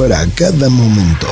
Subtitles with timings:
[0.00, 1.28] para cada momento.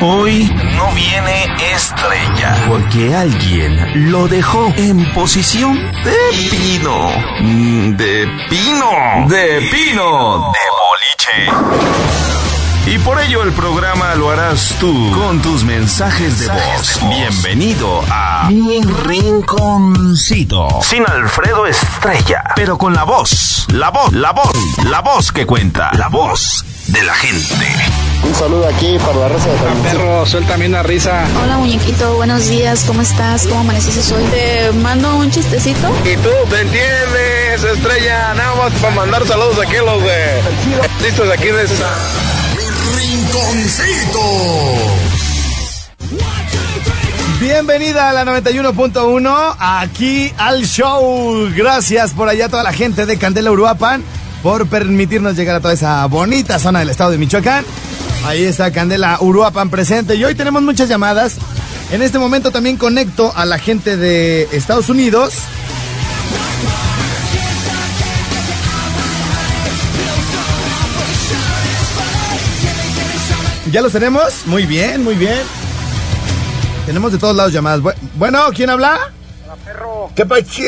[0.00, 6.16] Hoy no viene estrella porque alguien lo dejó en posición de
[6.50, 7.10] pino.
[7.42, 9.28] Mm, De pino.
[9.28, 10.52] De pino.
[10.54, 11.52] De boliche.
[12.86, 17.00] Y por ello el programa lo harás tú con tus mensajes de voz.
[17.10, 20.68] Bienvenido a Mi Rinconcito.
[20.80, 24.52] Sin Alfredo Estrella, pero con la voz, la voz, la voz,
[24.84, 27.66] la voz que cuenta, la voz de la gente.
[28.24, 29.82] Un saludo aquí para la raza de San.
[29.82, 31.26] Perro, suéltame una risa.
[31.42, 33.46] Hola muñequito, buenos días, ¿cómo estás?
[33.46, 34.24] ¿Cómo amaneciste hoy?
[34.24, 35.88] Te mando un chistecito.
[36.04, 40.42] Y tú te entiendes, estrella, nada más para mandar saludos aquí a los de
[41.02, 41.90] listos aquí de esa.
[47.40, 51.48] Bienvenida a la 91.1, aquí al show.
[51.54, 54.02] Gracias por allá a toda la gente de Candela Uruapan
[54.42, 57.64] por permitirnos llegar a toda esa bonita zona del estado de Michoacán.
[58.26, 61.36] Ahí está Candela Uruapan presente y hoy tenemos muchas llamadas.
[61.90, 65.34] En este momento también conecto a la gente de Estados Unidos.
[73.70, 74.46] ¿Ya los tenemos?
[74.46, 75.38] Muy bien, muy bien.
[76.86, 77.80] Tenemos de todos lados llamadas.
[77.80, 78.98] Bu- Bueno, ¿quién habla?
[79.44, 80.10] Hola, perro.
[80.14, 80.62] ¿Qué pacho?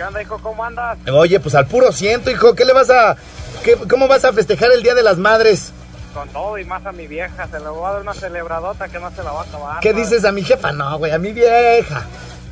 [0.00, 0.38] ¿Qué onda, hijo?
[0.38, 0.96] ¿Cómo andas?
[1.12, 2.54] Oye, pues al puro ciento, hijo.
[2.54, 3.16] ¿Qué le vas a...
[3.62, 5.74] qué- ¿Cómo vas a festejar el Día de las Madres?
[6.14, 7.46] Con todo y más a mi vieja.
[7.48, 9.80] Se le voy a dar una celebradota que no se la va a acabar.
[9.80, 10.72] ¿Qué dices a mi jefa?
[10.72, 12.06] No, güey, a mi vieja.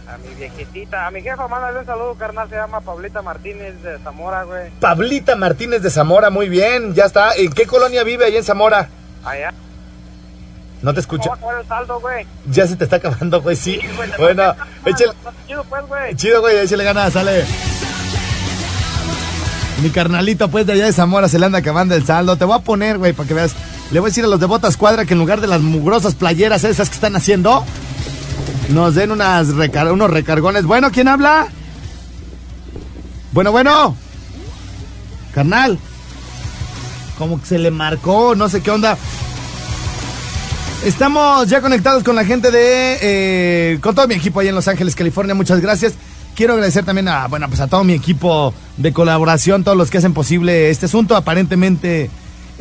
[0.07, 1.07] A mi viejitita.
[1.07, 2.51] A mi jefa, mándale un saludo, carnal.
[2.51, 4.69] Se llama Pablita Martínez de Zamora, güey.
[4.79, 6.93] Pablita Martínez de Zamora, muy bien.
[6.93, 7.35] Ya está.
[7.35, 8.91] ¿En qué colonia vive ahí en Zamora?
[9.25, 9.55] Allá.
[10.83, 11.31] No te ¿Cómo escucho.
[11.61, 12.25] el saldo, güey?
[12.51, 13.81] Ya se te está acabando, güey, sí.
[13.97, 15.13] güey, Bueno, échale...
[15.47, 16.15] Chido, pues, güey.
[16.15, 17.45] Chido, güey, échale ganas, sale.
[19.83, 22.37] Mi carnalito, pues, de allá de Zamora se le anda acabando el saldo.
[22.37, 23.53] Te voy a poner, güey, para que veas.
[23.91, 26.15] Le voy a decir a los de Botas Cuadra que en lugar de las mugrosas
[26.15, 27.65] playeras esas que están haciendo,
[28.71, 30.65] nos den unas recar- unos recargones.
[30.65, 31.47] Bueno, ¿quién habla?
[33.33, 33.97] Bueno, bueno.
[35.35, 35.79] Carnal.
[37.19, 38.97] Como que se le marcó, no sé qué onda.
[40.85, 42.99] Estamos ya conectados con la gente de.
[43.03, 45.35] eh, con todo mi equipo ahí en Los Ángeles, California.
[45.35, 45.95] Muchas gracias.
[46.37, 49.99] Quiero agradecer también a, bueno, pues a todo mi equipo de colaboración, todos los que
[49.99, 51.17] hacen posible este asunto.
[51.17, 52.11] Aparentemente,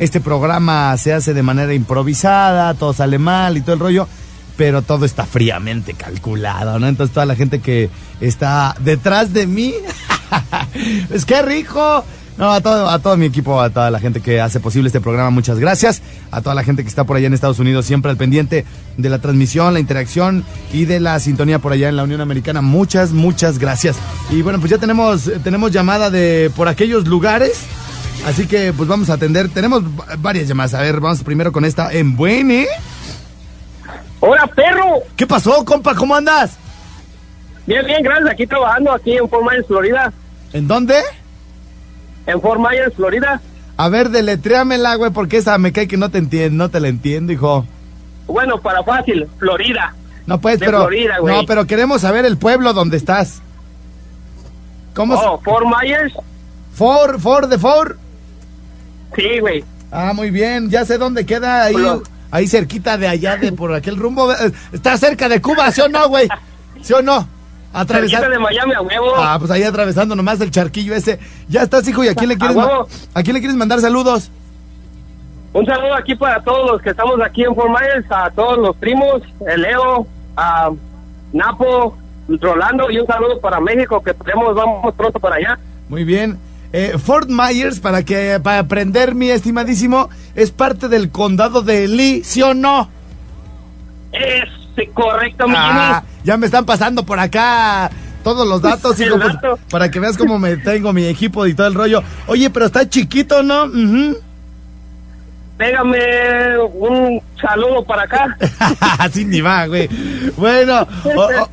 [0.00, 4.08] este programa se hace de manera improvisada, todo sale mal y todo el rollo,
[4.56, 6.88] pero todo está fríamente calculado, ¿no?
[6.88, 7.88] Entonces, toda la gente que
[8.20, 9.74] está detrás de mí,
[11.10, 12.04] es que rico.
[12.38, 15.00] No, a todo, a todo mi equipo, a toda la gente que hace posible este
[15.00, 16.00] programa, muchas gracias.
[16.30, 18.64] A toda la gente que está por allá en Estados Unidos, siempre al pendiente
[18.96, 22.62] de la transmisión, la interacción y de la sintonía por allá en la Unión Americana,
[22.62, 23.96] muchas, muchas gracias.
[24.30, 27.64] Y bueno, pues ya tenemos, eh, tenemos llamada de por aquellos lugares.
[28.24, 29.48] Así que pues vamos a atender.
[29.48, 30.74] Tenemos va- varias llamadas.
[30.74, 32.68] A ver, vamos primero con esta en Buene.
[34.20, 34.98] ¡Hola, perro!
[35.16, 35.94] ¿Qué pasó, compa?
[35.96, 36.52] ¿Cómo andas?
[37.66, 38.30] Bien, bien, gracias.
[38.30, 40.12] Aquí trabajando, aquí en Fort Myers, Florida.
[40.52, 40.94] ¿En dónde?
[42.28, 43.40] En Fort Myers, Florida.
[43.76, 46.88] A ver, deletréamela, güey, porque esa me cae que no te entiendo, no te la
[46.88, 47.66] entiendo, hijo.
[48.26, 49.94] Bueno, para fácil, Florida.
[50.26, 51.34] No pues, De pero Florida, güey.
[51.36, 53.40] no, pero queremos saber el pueblo donde estás.
[54.94, 55.16] ¿Cómo?
[55.18, 56.12] se- Oh, Fort Myers.
[56.74, 57.96] For, for de for.
[59.16, 59.64] Sí, güey.
[59.90, 61.74] Ah, muy bien, ya sé dónde queda ahí,
[62.30, 64.30] ahí cerquita de allá de por aquel rumbo.
[64.32, 66.28] Eh, Está cerca de Cuba, ¿sí o no, güey?
[66.82, 67.26] ¿Sí o no?
[67.72, 68.30] Atravesar.
[68.30, 69.12] de Miami, a huevo.
[69.16, 71.18] Ah, pues ahí atravesando nomás el charquillo ese.
[71.48, 72.56] Ya estás, hijo, ¿y a quién le quieres.
[72.56, 74.30] ¿a quién le quieres mandar saludos?
[75.52, 78.76] Un saludo aquí para todos los que estamos aquí en Fort Myers, a todos los
[78.76, 80.06] primos, el Leo,
[80.36, 80.70] a
[81.32, 81.96] Napo,
[82.28, 85.58] Rolando, y un saludo para México, que tenemos, vamos pronto para allá.
[85.88, 86.38] Muy bien.
[86.72, 92.22] eh, Fort Myers, para que para aprender, mi estimadísimo, es parte del condado de Lee,
[92.24, 92.90] ¿sí o no?
[94.12, 94.48] Es
[94.86, 97.90] correcto, mi Ah, ya me están pasando por acá
[98.24, 99.34] todos los datos, hijo, pues,
[99.70, 102.02] para que veas cómo me tengo mi equipo y todo el rollo.
[102.26, 103.64] Oye, pero está chiquito, ¿no?
[103.64, 104.16] Ujú.
[105.56, 108.36] Pégame un saludo para acá.
[108.98, 109.88] Así ni va, güey.
[110.36, 110.86] Bueno,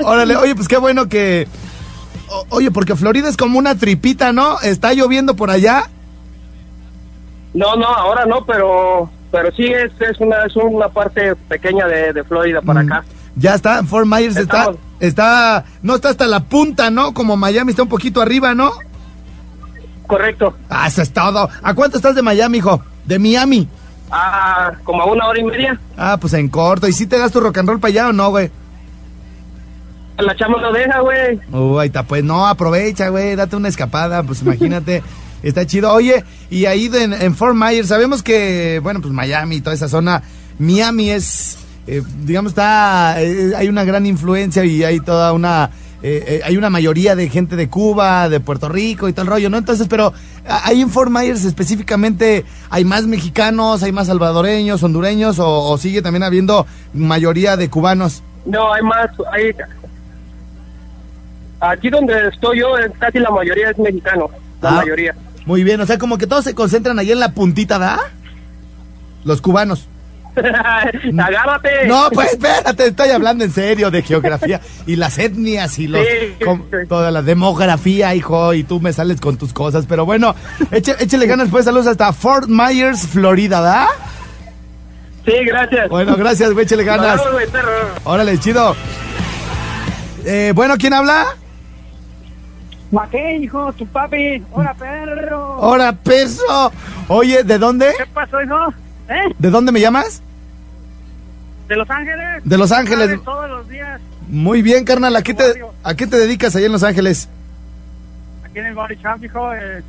[0.04, 1.48] órale, oye, pues qué bueno que...
[2.30, 4.60] o- oye, porque Florida es como una tripita, ¿no?
[4.62, 5.90] ¿Está lloviendo por allá?
[7.56, 12.14] No, no, ahora no, pero pero sí es, es una es una parte pequeña de,
[12.14, 12.92] de Florida para Mm.
[12.92, 13.06] acá.
[13.36, 17.14] Ya está, Fort Myers está, Estamos- está, no está hasta la punta, ¿no?
[17.14, 18.72] Como Miami está un poquito arriba, ¿no?
[20.08, 20.56] Correcto.
[20.70, 21.50] Ah, eso es todo.
[21.64, 22.82] ¿A cuánto estás de Miami, hijo?
[23.06, 23.68] De Miami.
[24.12, 25.80] Ah, como a una hora y media.
[25.98, 26.88] Ah, pues en corto.
[26.88, 28.52] ¿Y si te das tu rock and roll para allá o no, güey?
[30.18, 31.40] La chama no deja, güey.
[31.52, 35.04] Uy, ahí está, pues no, aprovecha, güey, date una escapada, pues imagínate,
[35.44, 35.92] está chido.
[35.92, 39.76] Oye, y ahí de- en, en Fort Myers, sabemos que, bueno, pues Miami y toda
[39.76, 40.24] esa zona,
[40.58, 45.70] Miami es, eh, digamos, está, eh, hay una gran influencia y hay toda una,
[46.02, 49.50] eh, eh, hay una mayoría de gente de Cuba, de Puerto Rico y el rollo,
[49.50, 49.58] ¿no?
[49.58, 50.14] Entonces, pero
[50.48, 56.02] ahí en Fort Myers específicamente, ¿hay más mexicanos, hay más salvadoreños, hondureños o, o sigue
[56.02, 58.22] también habiendo mayoría de cubanos?
[58.46, 59.52] No, hay más, hay
[61.62, 62.68] Aquí donde estoy yo,
[63.00, 64.30] casi la mayoría es mexicano,
[64.62, 64.76] la Ah.
[64.76, 65.16] mayoría.
[65.46, 68.00] Muy bien, o sea, como que todos se concentran ahí en la puntita, ¿da?
[69.24, 69.88] Los cubanos.
[71.24, 71.88] Agárrate.
[71.88, 76.44] No, pues espérate, estoy hablando en serio de geografía y las etnias y los Sí.
[76.44, 80.36] com- toda la demografía, hijo, y tú me sales con tus cosas, pero bueno,
[80.72, 83.88] eche- échele ganas pues, saludos hasta Fort Myers, Florida, ¿da?
[85.26, 85.90] Sí, gracias.
[85.90, 87.22] Bueno, gracias, güey, échele ganas.
[87.52, 87.72] Perro.
[88.04, 88.76] Órale, chido.
[90.26, 91.26] Eh, bueno, ¿quién habla?
[93.12, 93.74] ¿Qué, hijo?
[93.74, 94.42] Tu papi.
[94.52, 95.58] Hola, perro.
[95.60, 96.72] Hola, peso.
[97.10, 97.94] Oye, ¿de dónde?
[97.98, 98.56] ¿Qué pasó, hijo?
[99.10, 99.34] ¿Eh?
[99.38, 100.22] ¿De dónde me llamas?
[101.68, 102.42] ¿De Los Ángeles?
[102.44, 103.08] De Los Ángeles.
[103.10, 104.00] Sabes, Todos los días.
[104.28, 105.44] Muy bien, carnal, ¿a qué te,
[105.84, 107.30] a qué te dedicas ahí en Los Ángeles?
[108.44, 109.54] Aquí en el Body Shop, hijo.
[109.54, 109.84] eh,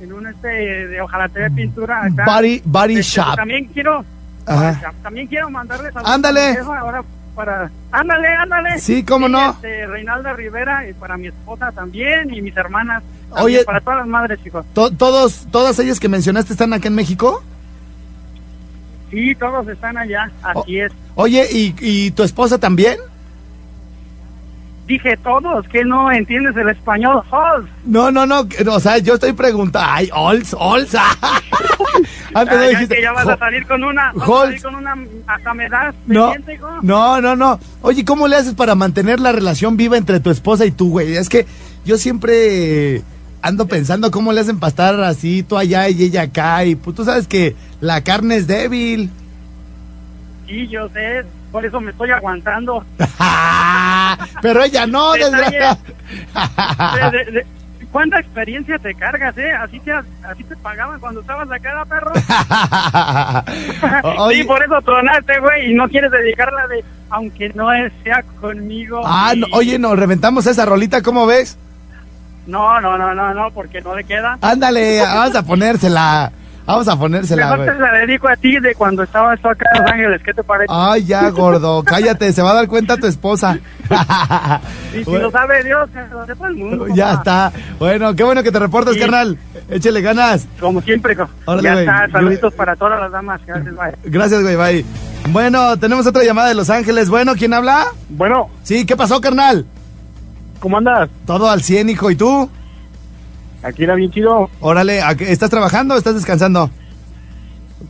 [0.00, 2.04] en un este de ojalate de pintura.
[2.04, 2.24] acá.
[2.26, 3.36] Body, body Este, Shop.
[3.36, 4.04] También quiero.
[4.46, 4.72] Ajá.
[4.82, 6.58] Body También quiero mandarles a Ándale.
[6.58, 7.02] Ahora
[7.36, 7.70] para.
[7.92, 8.78] Ándale, ándale.
[8.80, 9.50] Sí, cómo no.
[9.52, 13.02] Este, Reinalda Rivera y para mi esposa también y mis hermanas.
[13.30, 13.64] Oye.
[13.64, 14.64] Para todas las madres, hijo.
[14.74, 17.42] To- todos, todas ellas que mencionaste están acá en México.
[19.12, 20.28] Sí, todos están allá.
[20.42, 20.90] Así es.
[21.14, 22.96] Oye, ¿y, y tu esposa también?
[24.86, 27.22] Dije todos, que no entiendes el español.
[27.30, 27.68] Halls.
[27.84, 29.88] No, no, no, o sea, yo estoy preguntando.
[29.92, 30.10] Ay.
[30.12, 31.00] Antes no
[32.34, 32.94] Ah, ya dijiste.
[32.96, 35.94] que ya vas a salir con una, vas a salir con una, hasta me das
[36.06, 36.34] No,
[36.82, 37.60] no, no, no.
[37.82, 41.16] Oye, ¿cómo le haces para mantener la relación viva entre tu esposa y tú, güey?
[41.16, 41.46] Es que
[41.84, 43.02] yo siempre
[43.42, 46.64] ando pensando cómo le hacen para estar así, tú allá y ella acá.
[46.64, 49.10] Y pues tú sabes que la carne es débil.
[50.46, 52.84] Sí, yo sé, por eso me estoy aguantando.
[54.42, 55.78] Pero ella no, desgraciada.
[57.10, 57.46] De- de- de-
[57.90, 59.52] ¿Cuánta experiencia te cargas, eh?
[59.52, 62.12] Así te, así te pagaban cuando estabas acá, perro.
[64.24, 64.38] Oye.
[64.38, 67.68] Sí, por eso tronaste, güey, y no quieres dedicarla de, aunque no
[68.02, 69.02] sea conmigo.
[69.04, 71.58] Ah, y- no, oye, nos reventamos esa rolita, ¿cómo ves?
[72.46, 74.38] No, no, no, no, no, porque no le queda.
[74.40, 76.32] Ándale, vamos a ponérsela.
[76.64, 79.82] Vamos a ponérsela, Mejor te la dedico a ti de cuando estabas tú acá en
[79.82, 80.66] Los Ángeles, ¿qué te parece?
[80.72, 83.58] Ay, ya, gordo, cállate, se va a dar cuenta tu esposa.
[84.94, 85.24] y si bueno.
[85.24, 86.86] lo sabe Dios, que lo sepa el mundo.
[86.94, 87.48] ya papá.
[87.50, 87.74] está.
[87.80, 89.00] Bueno, qué bueno que te reportas, Sí.
[89.00, 89.36] carnal.
[89.70, 90.46] Échele ganas.
[90.60, 91.16] Como siempre,
[91.46, 91.84] Órale, ya güey.
[91.84, 92.08] está.
[92.12, 93.40] Saluditos para todas las damas.
[93.44, 93.94] Gracias, bye.
[94.04, 94.84] Gracias, güey, bye.
[95.30, 97.08] Bueno, tenemos otra llamada de Los Ángeles.
[97.08, 97.86] Bueno, ¿quién habla?
[98.08, 99.66] Bueno, Sí, ¿qué pasó, carnal?
[100.62, 101.10] ¿Cómo andas?
[101.26, 102.10] Todo al 100, hijo.
[102.10, 102.48] ¿Y tú?
[103.62, 104.48] Aquí era bien chido.
[104.60, 106.70] Órale, ¿a qué- ¿estás trabajando o estás descansando?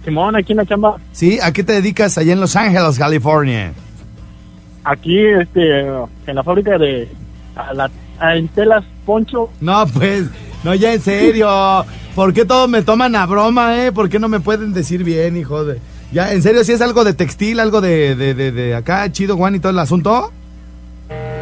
[0.04, 0.96] Simón, aquí en la chamba.
[1.12, 3.72] Sí, ¿a qué te dedicas allá en Los Ángeles, California?
[4.84, 7.08] Aquí, este, en la fábrica de
[7.54, 9.50] a la, a Entelas Poncho.
[9.60, 10.24] No, pues,
[10.64, 11.84] no, ya en serio.
[12.14, 13.92] ¿Por qué todos me toman a broma, eh?
[13.92, 15.78] ¿Por qué no me pueden decir bien, hijo de...
[16.12, 19.36] Ya, en serio, si es algo de textil, algo de, de, de, de acá, chido,
[19.36, 20.30] Juan, y todo el asunto.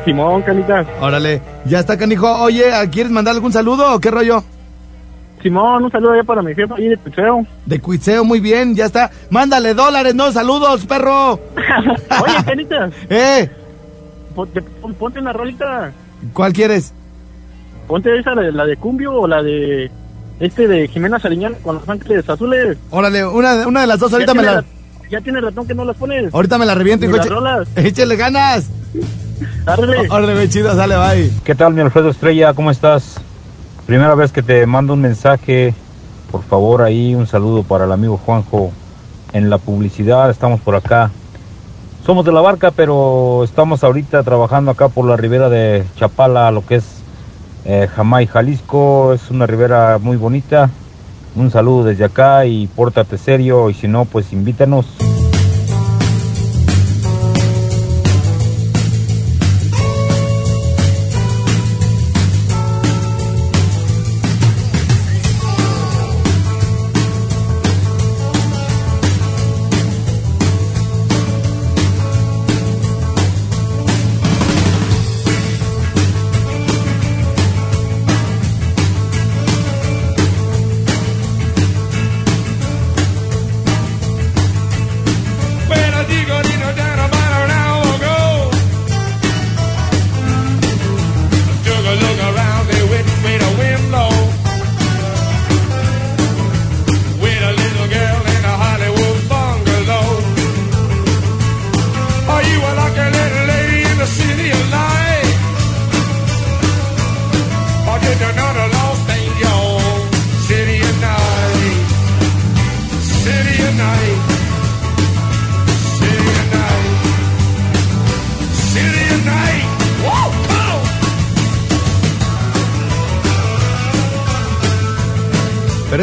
[0.05, 0.85] Simón, canita.
[1.01, 2.31] Órale, ya está, canijo.
[2.43, 4.43] Oye, ¿quieres mandar algún saludo o qué rollo?
[5.43, 7.47] Simón, un saludo allá para mi jefe ahí de Pucheo.
[7.67, 9.11] De Cuitseo, muy bien, ya está.
[9.31, 11.33] Mándale dólares, no, saludos, perro.
[12.23, 13.51] Oye, canita, ¿Eh?
[14.35, 15.93] ponte, pon- ponte una rolita.
[16.35, 16.93] ¿Cuál quieres?
[17.87, 19.91] Ponte esa, la de, la de Cumbio o la de
[20.41, 22.77] este de Jimena Sariñán con los ángeles azules.
[22.91, 24.65] Órale, una, una de las dos, ahorita me la...
[25.11, 26.33] Ya tiene ratón que no las pones.
[26.33, 27.17] Ahorita me la reviento, hijo.
[27.75, 28.71] Échale ganas.
[29.67, 30.09] Árrele.
[30.09, 31.33] Órale, chido, sale, bye.
[31.43, 32.55] ¿Qué tal, mi Alfredo Estrella?
[32.55, 33.17] ¿Cómo estás?
[33.87, 35.75] Primera vez que te mando un mensaje,
[36.31, 38.71] por favor ahí un saludo para el amigo Juanjo
[39.33, 41.11] en la publicidad, estamos por acá.
[42.07, 46.65] Somos de la barca, pero estamos ahorita trabajando acá por la ribera de Chapala, lo
[46.65, 46.85] que es
[47.65, 49.13] eh, Jamay, Jalisco.
[49.13, 50.71] Es una ribera muy bonita.
[51.37, 55.10] Un saludo desde acá y pórtate serio y si no, pues invítanos.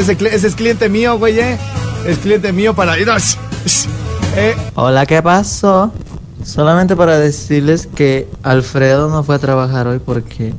[0.09, 1.57] Ese, es cliente mío, güey, ¿eh?
[2.05, 4.55] Es cliente mío para eh.
[4.75, 5.91] Hola, ¿qué pasó?
[6.43, 10.53] Solamente para decirles que Alfredo no fue a trabajar hoy porque...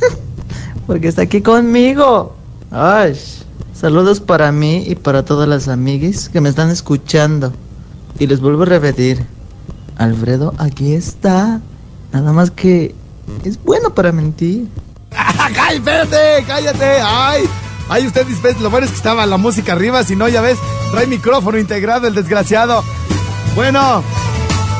[0.86, 2.34] porque está aquí conmigo.
[2.70, 3.16] Ay,
[3.74, 7.52] saludos para mí y para todas las amiguis que me están escuchando.
[8.18, 9.24] Y les vuelvo a repetir.
[9.98, 11.60] Alfredo aquí está.
[12.12, 12.94] Nada más que
[13.44, 14.66] es bueno para mentir.
[15.10, 16.44] ¡Cállate!
[16.46, 17.00] ¡Cállate!
[17.02, 17.48] ¡Ay!
[17.90, 18.60] Ay, usted dispensa.
[18.60, 20.58] Lo bueno es que estaba la música arriba, si no, ya ves,
[20.92, 22.84] trae micrófono integrado el desgraciado.
[23.56, 24.02] Bueno.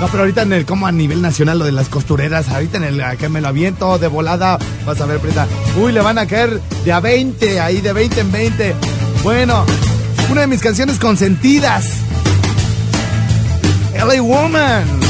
[0.00, 2.84] No, pero ahorita en el, como a nivel nacional, lo de las costureras, ahorita en
[2.84, 5.46] el que me lo aviento de volada, vas a ver, Preta.
[5.76, 8.74] Uy, le van a caer de a 20, ahí de 20 en 20.
[9.22, 9.66] Bueno,
[10.30, 11.96] una de mis canciones consentidas.
[13.94, 15.09] LA Woman.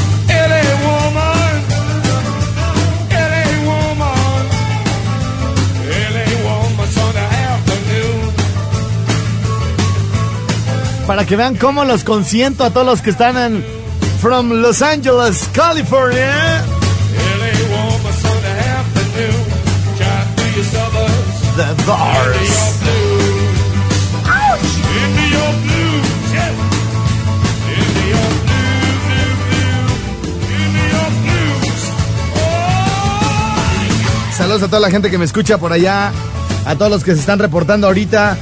[11.11, 13.65] Para que vean cómo los consiento a todos los que están en
[14.21, 16.63] From Los Angeles, California.
[21.57, 22.79] The Doors.
[34.37, 36.13] Saludos a toda la gente que me escucha por allá,
[36.65, 38.37] a todos los que se están reportando ahorita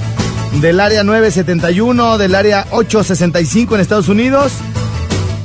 [0.62, 4.52] del área 971, del área 865 en Estados Unidos,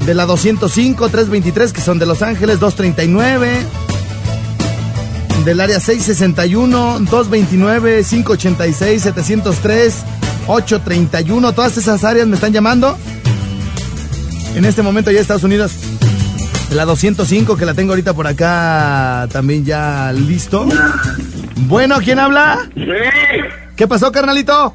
[0.07, 3.61] de la 205, 323 que son de Los Ángeles, 239,
[5.45, 9.95] del área 661, 229, 586, 703,
[10.47, 12.97] 831, todas esas áreas me están llamando.
[14.57, 15.73] En este momento ya Estados Unidos,
[16.71, 20.67] la 205 que la tengo ahorita por acá también ya listo.
[21.67, 22.69] Bueno, ¿quién habla?
[22.75, 22.83] Sí.
[23.77, 24.75] ¿Qué pasó, carnalito?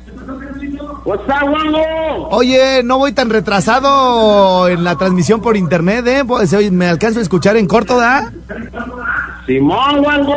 [2.32, 6.24] Oye, no voy tan retrasado en la transmisión por internet, ¿eh?
[6.26, 8.32] Pues, me alcanzo a escuchar en corto, ¿da?
[9.46, 10.36] Simón, Wango.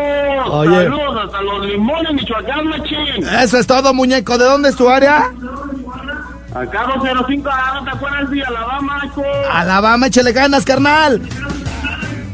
[0.50, 0.84] Oye.
[0.84, 3.26] Saludos hasta los limones, Michoacán, machín.
[3.42, 4.38] Eso es todo, muñeco.
[4.38, 5.30] ¿De dónde es tu área?
[6.54, 9.22] Acá 205, ¿no te acuerdas de Alabama, hijo?
[9.50, 11.20] Alabama, échale ganas, carnal.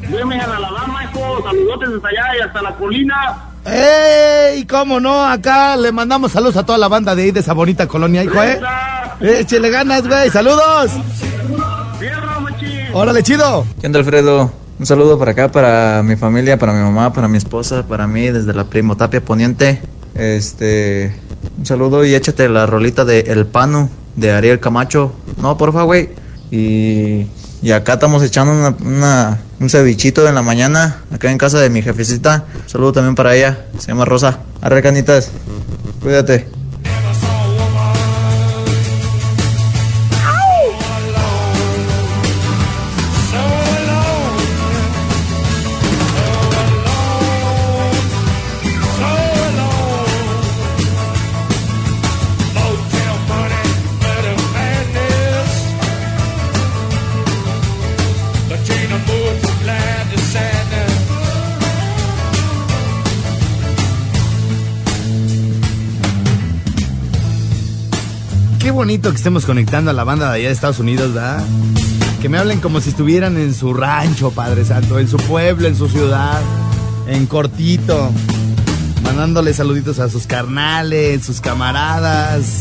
[0.08, 1.42] Dime en Alabama, hijo.
[1.44, 3.47] Saludotes desde allá y hasta la colina.
[3.70, 4.64] ¡Ey!
[4.64, 5.24] ¿Cómo no?
[5.24, 8.42] Acá le mandamos saludos a toda la banda de ahí de esa bonita colonia, hijo,
[8.42, 8.60] ¿eh?
[9.20, 10.30] Échele ganas, güey.
[10.30, 10.92] ¡Saludos!
[12.92, 13.66] ¡Órale, chido!
[13.80, 14.52] ¿Qué onda, Alfredo?
[14.78, 18.30] Un saludo para acá, para mi familia, para mi mamá, para mi esposa, para mí,
[18.30, 19.82] desde la Primo Tapia Poniente.
[20.14, 21.14] Este.
[21.58, 25.12] Un saludo y échate la rolita de El Pano de Ariel Camacho.
[25.42, 26.10] No, porfa, güey.
[26.50, 27.26] Y
[27.60, 31.82] y acá estamos echando una, un cevichito en la mañana, acá en casa de mi
[31.82, 32.44] jefecita.
[32.66, 34.40] saludo también para ella, se llama Rosa.
[34.60, 35.30] Arre canitas,
[36.00, 36.57] cuídate.
[68.88, 71.44] Bonito que estemos conectando a la banda de allá de Estados Unidos, ¿verdad?
[72.22, 75.76] Que me hablen como si estuvieran en su rancho, Padre Santo, en su pueblo, en
[75.76, 76.40] su ciudad,
[77.06, 78.10] en cortito,
[79.02, 82.60] mandándole saluditos a sus carnales, sus camaradas,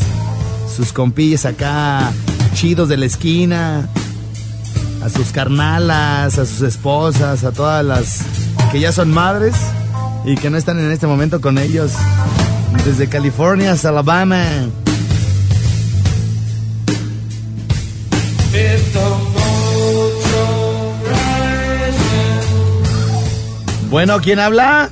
[0.76, 2.12] sus compillas acá,
[2.54, 3.88] chidos de la esquina,
[5.02, 8.20] a sus carnalas, a sus esposas, a todas las
[8.74, 9.56] que ya son madres
[10.26, 11.94] y que no están en este momento con ellos.
[12.84, 14.44] Desde California hasta Alabama.
[23.90, 24.90] Bueno, ¿quién habla?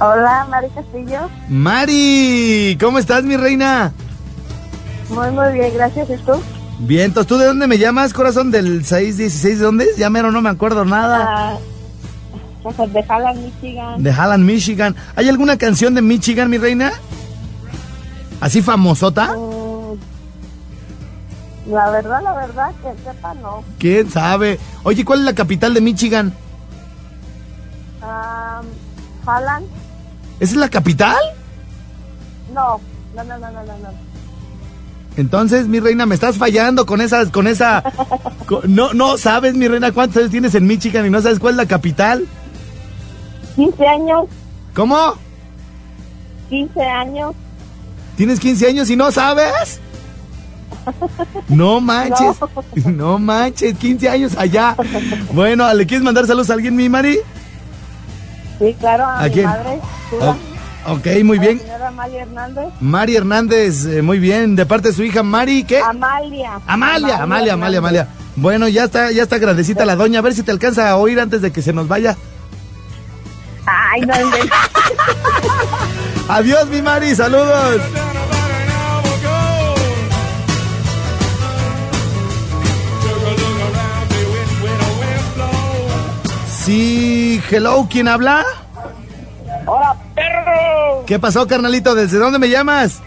[0.00, 1.28] Hola, Mari Castillo.
[1.48, 3.92] Mari, ¿cómo estás, mi reina?
[5.10, 6.10] Muy, muy bien, gracias.
[6.10, 6.32] ¿Y tú?
[6.80, 8.50] Bien, entonces, ¿tú de dónde me llamas, corazón?
[8.50, 9.58] ¿Del 616?
[9.58, 9.96] ¿De dónde es?
[9.96, 11.52] Ya mero no me acuerdo nada.
[11.54, 11.58] Ah,
[12.86, 14.02] de Halland, Michigan.
[14.02, 14.96] De Halland, Michigan.
[15.14, 16.92] ¿Hay alguna canción de Michigan, mi reina?
[18.40, 19.36] ¿Así famosota?
[19.36, 19.98] Mm,
[21.70, 23.62] la verdad, la verdad, que sepa, no.
[23.78, 24.58] ¿Quién sabe?
[24.82, 26.32] Oye, ¿cuál es la capital de Michigan?
[29.26, 29.66] Halland.
[30.40, 31.18] ¿Esa es la capital?
[32.54, 32.80] No,
[33.14, 34.10] no, no, no, no, no.
[35.16, 37.82] Entonces, mi reina, me estás fallando con esas, con esa.
[38.68, 41.58] no, no sabes, mi reina, cuántos años tienes en Michigan y no sabes cuál es
[41.58, 42.26] la capital.
[43.56, 44.24] 15 años.
[44.74, 45.14] ¿Cómo?
[46.48, 47.34] 15 años.
[48.16, 49.80] ¿Tienes 15 años y no sabes?
[51.48, 52.36] No manches,
[52.86, 53.18] no.
[53.18, 54.76] manches, 15 años allá.
[55.32, 57.18] Bueno, ¿le quieres mandar saludos a alguien, mi Mari?
[58.60, 59.46] Sí, claro, a, mi quién?
[59.46, 59.80] madre.
[60.86, 61.58] Ok, muy bien.
[61.58, 62.64] La señora Mari Hernández.
[62.80, 64.54] Mari Hernández, eh, muy bien.
[64.54, 65.80] De parte de su hija Mari, ¿qué?
[65.80, 66.60] Amalia.
[66.66, 68.08] Amalia, Amalia, Amalia, Amalia.
[68.36, 70.18] Bueno, ya está, ya está grandecita la doña.
[70.18, 72.16] A ver si te alcanza a oír antes de que se nos vaya.
[73.64, 74.12] Ay, no
[76.28, 77.80] Adiós, mi Mari, saludos.
[86.70, 88.44] Sí, hello, ¿quién habla?
[89.66, 91.04] ¡Hola, perro!
[91.04, 91.96] ¿Qué pasó, carnalito?
[91.96, 93.02] ¿Desde dónde me llamas?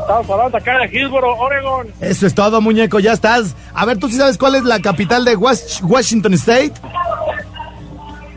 [0.00, 1.88] Estamos hablando acá de Hillsboro, Oregon.
[2.00, 3.54] Eso es todo, muñeco, ya estás.
[3.74, 6.72] A ver, ¿tú sí sabes cuál es la capital de Washington State?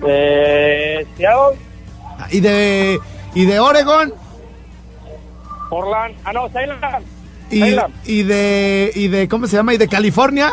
[0.06, 1.58] Eh, Seattle.
[2.29, 2.99] ¿Y de,
[3.34, 4.13] ¿Y de Oregon?
[5.69, 6.15] Portland.
[6.25, 6.79] Ah, no, Salem.
[7.49, 9.73] ¿Y, ¿Y de, ¿Y de, cómo se llama?
[9.73, 10.51] ¿Y de California?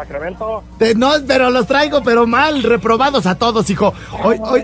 [0.00, 0.64] Sacramento.
[0.96, 3.92] no, pero los traigo, pero mal, reprobados a todos, hijo.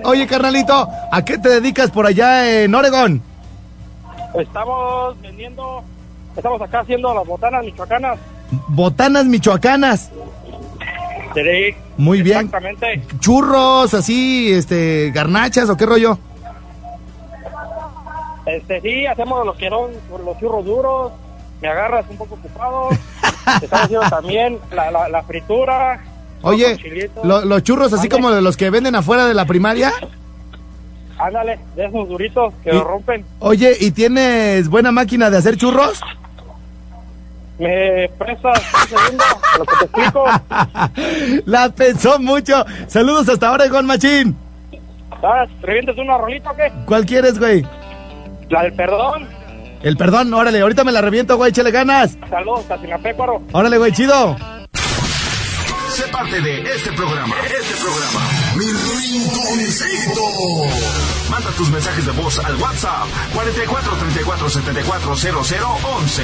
[0.04, 3.20] oye, carnalito, ¿a qué te dedicas por allá en Oregon?
[4.34, 5.82] Estamos vendiendo,
[6.34, 8.18] estamos acá haciendo las botanas michoacanas.
[8.68, 10.10] ¿Botanas michoacanas?
[11.34, 11.76] Sí.
[11.98, 12.46] Muy bien.
[12.46, 13.02] Exactamente.
[13.20, 16.18] ¿Churros, así, este, garnachas o qué rollo?
[18.46, 21.12] Este, sí, hacemos los que los churros duros.
[21.60, 22.90] Me agarras un poco ocupado.
[23.62, 26.00] Estamos haciendo también la, la, fritura.
[26.42, 26.78] Oye,
[27.22, 29.92] los churros así como de los que venden afuera de la primaria.
[31.18, 33.24] Ándale, de esos duritos que lo rompen.
[33.38, 36.00] Oye, ¿y tienes buena máquina de hacer churros?
[37.58, 39.24] Me prestas un segundo,
[39.58, 40.24] lo que te explico.
[41.46, 42.64] La pensó mucho.
[42.86, 44.36] Saludos hasta ahora, Gon Machín.
[45.22, 45.50] ¿Sabes?
[45.62, 46.70] ¿Revientes una rolita o qué?
[46.84, 47.64] ¿Cuál quieres, güey?
[48.50, 49.26] La del perdón.
[49.82, 52.16] El perdón, órale, ahorita me la reviento, güey, échale ganas.
[52.28, 53.42] Saludos, Casinapecuaro.
[53.52, 54.36] Órale, güey, chido.
[55.90, 57.34] Sé parte de este programa.
[57.44, 58.45] Este programa.
[58.56, 60.22] Mi rinconcito.
[61.28, 66.22] Manda tus mensajes de voz al WhatsApp 44 34 74 0011.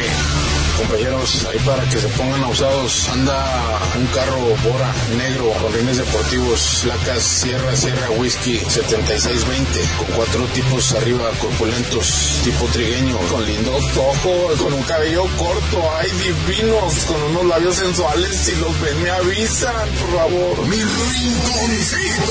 [0.79, 6.81] Compañeros, ahí para que se pongan usados, anda un carro Bora negro con rines deportivos,
[6.85, 14.61] placas Sierra Sierra Whisky 7620, con cuatro tipos arriba corpulentos, tipo trigueño, con lindo ojos,
[14.63, 19.89] con un cabello corto, ay divinos, con unos labios sensuales, si los ven me avisan,
[20.01, 20.67] por favor.
[20.69, 22.22] Mi rinconcito.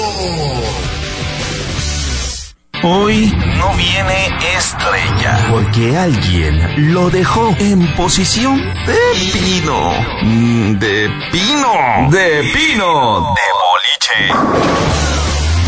[2.83, 4.27] Hoy no viene
[4.57, 8.97] estrella, porque alguien lo dejó en posición de
[9.31, 9.91] pino.
[10.23, 12.09] Mm, De pino.
[12.09, 13.35] De pino.
[13.35, 14.33] De boliche.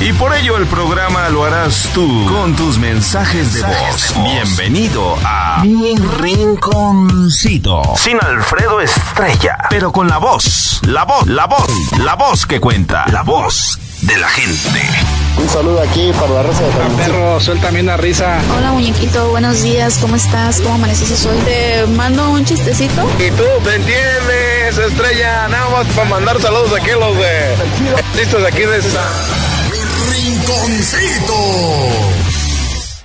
[0.01, 4.13] Y por ello el programa lo harás tú con tus mensajes de voz.
[4.23, 7.83] Bienvenido a Mi Rinconcito.
[7.95, 11.67] Sin Alfredo Estrella, pero con la voz, la voz, la voz,
[11.99, 14.82] la voz que cuenta, la voz de la gente.
[15.38, 18.39] Un saludo aquí para la raza de Perro, suéltame una risa.
[18.58, 20.62] Hola muñequito, buenos días, ¿cómo estás?
[20.62, 21.38] ¿Cómo amaneciste hoy?
[21.39, 23.02] Te mando un chistecito.
[23.20, 27.56] Y tú te entiendes, estrella, nada más para mandar saludos aquí a los de
[28.16, 28.78] listos aquí de.
[29.72, 29.80] Mi
[30.12, 31.34] rinconcito.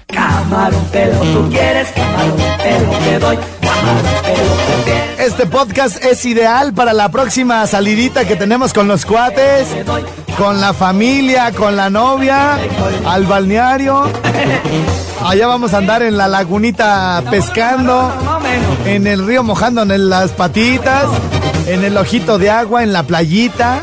[0.08, 5.20] Camarón pero tú quieres, camarón pero te doy, camarón tú quieres.
[5.20, 9.68] Este podcast es ideal para la próxima salidita que tenemos con los cuates,
[10.38, 12.58] con la familia, con la novia,
[13.06, 14.10] al balneario.
[15.24, 18.10] Allá vamos a andar en la lagunita pescando,
[18.86, 21.04] en el río mojando en las patitas,
[21.66, 23.80] en el ojito de agua, en la playita,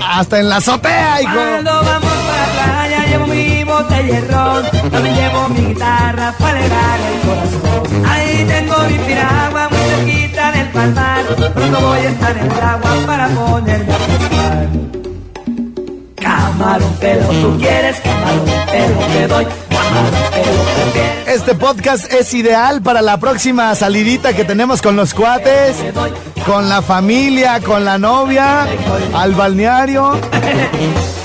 [0.00, 2.13] hasta en la azotea, hijo.
[3.74, 8.06] Botella de ron, también llevo mi guitarra para alegrar el corazón.
[8.06, 12.90] Ahí tengo mi piragua muy cerquita del palmar, pronto voy a estar en el agua
[13.06, 14.68] para ponerme a pescar.
[16.14, 19.46] Camarón pero tú quieres, camarón pero te doy,
[21.26, 25.76] Este podcast es ideal para la próxima salidita que tenemos con los cuates,
[26.46, 28.66] con la familia, con la novia,
[29.12, 30.18] al balneario.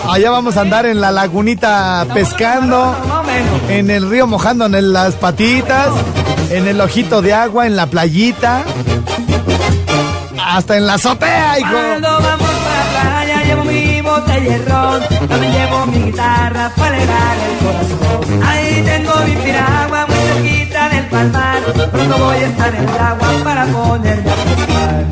[0.10, 2.96] Allá vamos a andar en la lagunita pescando,
[3.70, 5.90] en el río mojando en las patitas,
[6.50, 8.64] en el ojito de agua, en la playita,
[10.44, 12.59] hasta en la azotea, hijo.
[14.20, 18.44] Botella de ron, también llevo mi guitarra para alegrar el corazón.
[18.44, 23.44] Ahí tengo mi piragua muy cerquita del palmar, pronto voy a estar en el agua
[23.44, 25.06] para ponerme a pescar.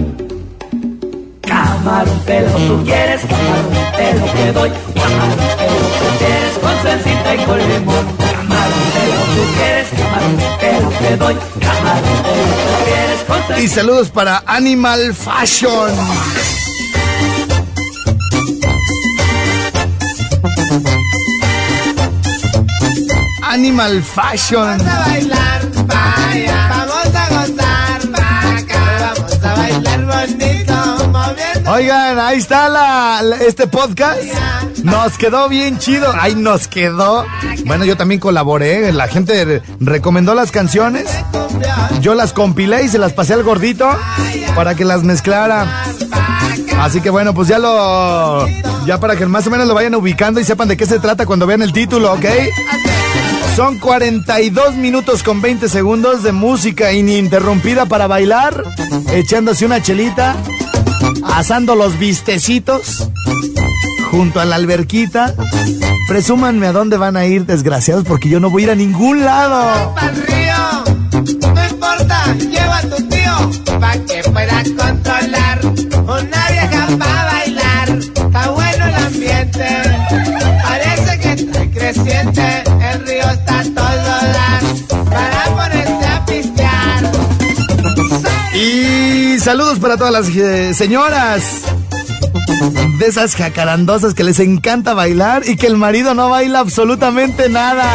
[1.42, 7.46] Camarón pero tú quieres, camarón pero te doy, camarón pero tú quieres con salsita y
[7.46, 8.06] con limón.
[8.18, 13.68] Camarón pero tú quieres, camarón pero te doy, camarón pero tú quieres con salsita Y
[13.68, 15.92] saludos para Animal Fashion.
[23.62, 24.78] Animal Fashion.
[24.78, 26.68] Vamos a bailar, vaya.
[26.70, 29.14] Vamos a gozar, vaca.
[29.16, 31.72] Vamos a bailar bonito, moviendo.
[31.72, 34.20] Oigan, ahí está la, la- este podcast.
[34.84, 36.14] Nos quedó bien chido.
[36.20, 37.26] Ahí nos quedó.
[37.66, 38.92] Bueno, yo también colaboré.
[38.92, 41.06] La gente re- recomendó las canciones.
[42.00, 43.90] Yo las compilé y se las pasé al gordito
[44.56, 45.84] para que las mezclara.
[46.80, 48.48] Así que bueno, pues ya lo.
[48.86, 51.26] Ya para que más o menos lo vayan ubicando y sepan de qué se trata
[51.26, 52.26] cuando vean el título, ¿ok?
[53.58, 58.64] Son 42 minutos con 20 segundos de música ininterrumpida para bailar,
[59.12, 60.36] echándose una chelita,
[61.24, 63.10] asando los vistecitos
[64.12, 65.34] junto a la alberquita.
[66.08, 69.26] Presúmanme a dónde van a ir, desgraciados, porque yo no voy a ir a ningún
[69.26, 69.96] lado.
[71.12, 75.62] No importa, lleva a tu tío, pa' que pueda controlar.
[75.66, 76.88] Una vieja
[89.88, 91.62] para todas las eh, señoras.
[93.00, 97.86] De esas jacarandosas que les encanta bailar y que el marido no baila absolutamente nada.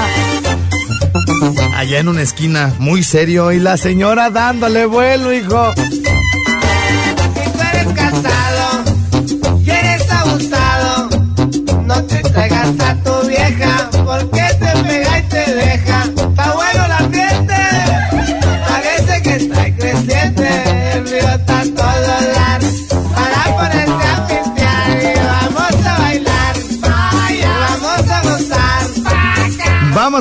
[1.76, 5.74] Allá en una esquina, muy serio, y la señora dándole vuelo, hijo.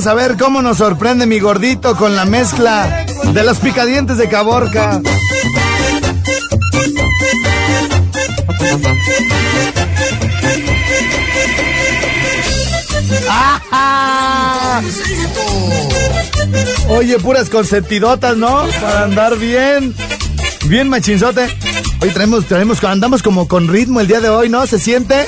[0.04, 4.28] Vamos a ver cómo nos sorprende mi gordito con la mezcla de los picadientes de
[4.28, 5.00] Caborca.
[13.30, 14.82] ¡Ah!
[16.90, 18.66] Oye, puras consentidotas, ¿no?
[18.82, 19.94] Para andar bien.
[20.66, 21.46] Bien machinzote.
[22.02, 24.66] Hoy traemos, traemos, andamos como con ritmo el día de hoy, ¿no?
[24.66, 25.28] ¿Se siente?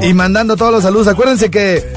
[0.00, 1.06] Y mandando todos los saludos.
[1.06, 1.91] Acuérdense que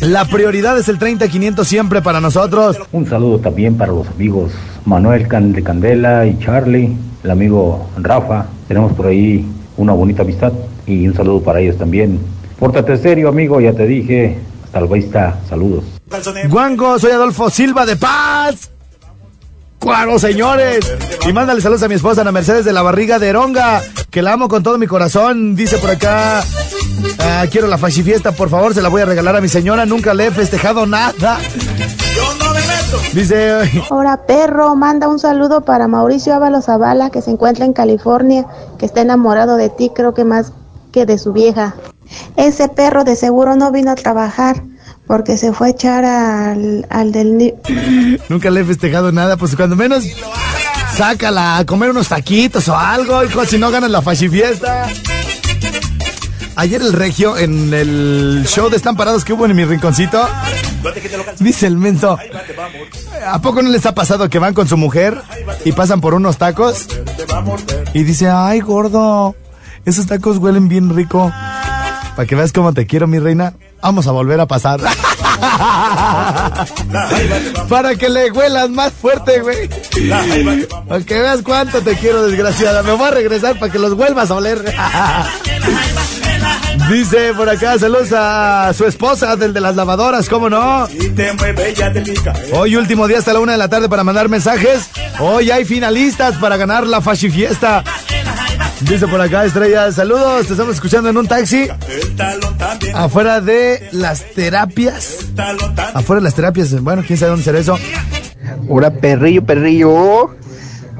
[0.00, 2.78] la prioridad es el 30-500 siempre para nosotros.
[2.92, 4.52] Un saludo también para los amigos
[4.84, 8.46] Manuel de Candela y Charlie, el amigo Rafa.
[8.66, 10.52] Tenemos por ahí una bonita amistad
[10.86, 12.18] y un saludo para ellos también.
[12.58, 14.38] Pórtate serio, amigo, ya te dije.
[14.64, 15.84] Hasta la vista, saludos.
[16.48, 18.70] Guango, soy Adolfo Silva de Paz.
[19.78, 20.80] Cuaro, señores.
[21.26, 24.34] Y mándale saludos a mi esposa Ana Mercedes de la Barriga de Eronga, que la
[24.34, 25.56] amo con todo mi corazón.
[25.56, 26.42] Dice por acá,
[27.18, 29.86] ah, quiero la fiesta, por favor, se la voy a regalar a mi señora.
[29.86, 31.38] Nunca le he festejado nada.
[33.12, 33.58] Dice,
[33.90, 38.46] Ahora, perro, manda un saludo para Mauricio Ábalos Zavala, que se encuentra en California,
[38.78, 40.52] que está enamorado de ti, creo que más
[40.92, 41.74] que de su vieja.
[42.36, 44.62] Ese perro de seguro no vino a trabajar
[45.06, 47.54] porque se fue a echar al, al del...
[48.28, 50.04] nunca le he festejado nada, pues cuando menos
[50.96, 54.86] sácala a comer unos taquitos o algo, hijo, si no ganas la fiesta.
[56.60, 60.28] Ayer el regio en el show de estamparados que hubo en mi rinconcito.
[61.38, 62.18] Dice el menso.
[63.26, 65.20] ¿A poco no les ha pasado que van con su mujer
[65.64, 66.86] y pasan por unos tacos?
[67.94, 69.34] Y dice, ay gordo,
[69.86, 71.32] esos tacos huelen bien rico.
[72.14, 73.54] Para que veas cómo te quiero, mi reina.
[73.80, 74.80] Vamos a volver a pasar.
[77.68, 79.68] Para que le huelas más fuerte, güey.
[80.88, 82.82] Para que veas cuánto te quiero, desgraciada.
[82.82, 84.62] Me voy a regresar para que los vuelvas a oler.
[86.90, 90.88] Dice por acá, saludos a su esposa del de las lavadoras, ¿cómo no?
[92.52, 94.90] Hoy último día hasta la una de la tarde para mandar mensajes.
[95.20, 97.84] Hoy hay finalistas para ganar la Fashi Fiesta.
[98.80, 101.68] Dice por acá, Estrella, saludos, te estamos escuchando en un taxi.
[102.94, 105.26] Afuera de las terapias.
[105.94, 107.78] Afuera de las terapias, bueno, quién sabe dónde será eso.
[108.68, 110.34] Hola, perrillo, perrillo.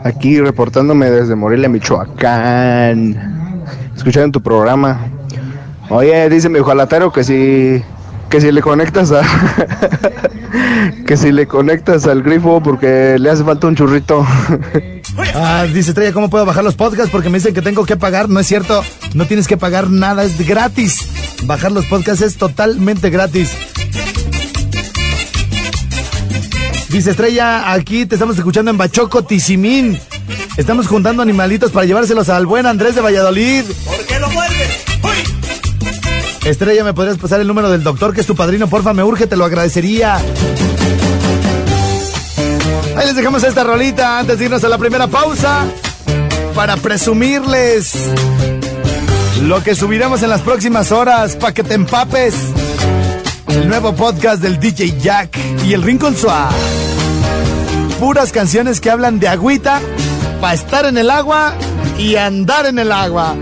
[0.04, 3.64] Aquí reportándome desde Morelia, Michoacán.
[3.96, 5.00] Escuchando tu programa.
[5.88, 7.82] Oye, dice mi ojalatero que si
[8.28, 9.22] que si le conectas a
[11.06, 14.24] que si le conectas al grifo porque le hace falta un churrito.
[15.34, 17.10] Ah, dice Estrella, ¿cómo puedo bajar los podcasts?
[17.10, 18.28] Porque me dicen que tengo que pagar.
[18.28, 18.82] No es cierto,
[19.14, 20.98] no tienes que pagar nada, es gratis.
[21.44, 23.50] Bajar los podcasts es totalmente gratis.
[26.88, 30.00] Dice Estrella, aquí te estamos escuchando en Bachoco, Tizimín.
[30.56, 33.64] Estamos juntando animalitos para llevárselos al buen Andrés de Valladolid.
[33.86, 34.66] ¿Por qué lo muerde?
[36.44, 38.66] Estrella, ¿me podrías pasar el número del doctor que es tu padrino?
[38.66, 40.18] Porfa, me urge, te lo agradecería.
[43.00, 45.64] Ahí les dejamos esta rolita antes de irnos a la primera pausa
[46.54, 47.94] para presumirles
[49.40, 52.34] lo que subiremos en las próximas horas para que te empapes.
[53.48, 56.54] El nuevo podcast del DJ Jack y el Rincón Suave.
[57.98, 59.80] Puras canciones que hablan de agüita
[60.38, 61.54] para estar en el agua
[61.96, 63.34] y andar en el agua.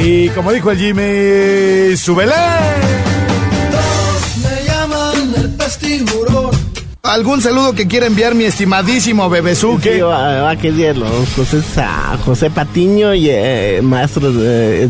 [0.00, 2.36] Y como dijo el Jimmy, súbele.
[4.36, 6.59] Me llaman el pestimurón.
[7.02, 9.94] ¿Algún saludo que quiera enviar mi estimadísimo Bebesuque?
[9.94, 10.56] Sí, va, a
[11.34, 14.30] José, a José Patiño, y, eh, maestro,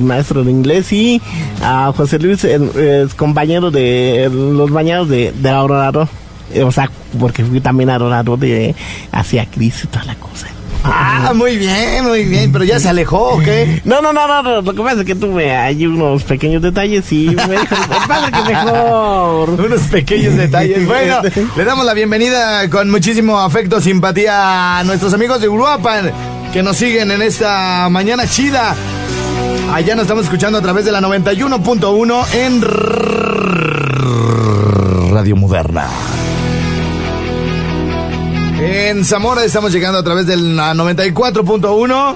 [0.00, 1.22] maestro de inglés, y
[1.62, 6.08] a José Luis, es compañero de los bañados de, de.
[6.52, 7.98] Eh, O sea, porque fui también a
[8.36, 8.74] de
[9.12, 10.48] hacia Cris y toda la cosa.
[10.84, 13.80] Ah, muy bien, muy bien, pero ya se alejó, ¿o qué?
[13.84, 17.10] No, no, no, no, no, lo que pasa es que tuve ahí unos pequeños detalles
[17.12, 17.76] y me dijo,
[18.08, 19.50] padre que mejor.
[19.60, 20.86] Unos pequeños detalles.
[20.86, 21.20] Bueno,
[21.56, 26.12] le damos la bienvenida con muchísimo afecto, simpatía a nuestros amigos de Uruapan
[26.52, 28.74] que nos siguen en esta mañana chida.
[29.72, 32.60] Allá nos estamos escuchando a través de la 91.1 en
[35.12, 35.88] Radio Moderna.
[38.60, 42.14] En Zamora estamos llegando a través de la 94.1.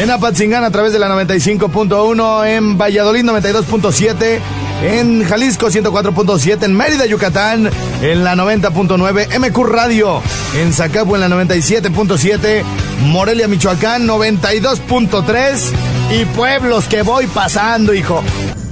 [0.00, 2.46] En Apatzingán a través de la 95.1.
[2.46, 4.38] En Valladolid 92.7.
[4.82, 6.64] En Jalisco 104.7.
[6.64, 7.68] En Mérida, Yucatán
[8.02, 9.38] en la 90.9.
[9.38, 10.22] MQ Radio.
[10.56, 12.62] En Zacapu en la 97.7.
[13.06, 15.72] Morelia, Michoacán 92.3.
[16.12, 18.22] Y pueblos que voy pasando, hijo.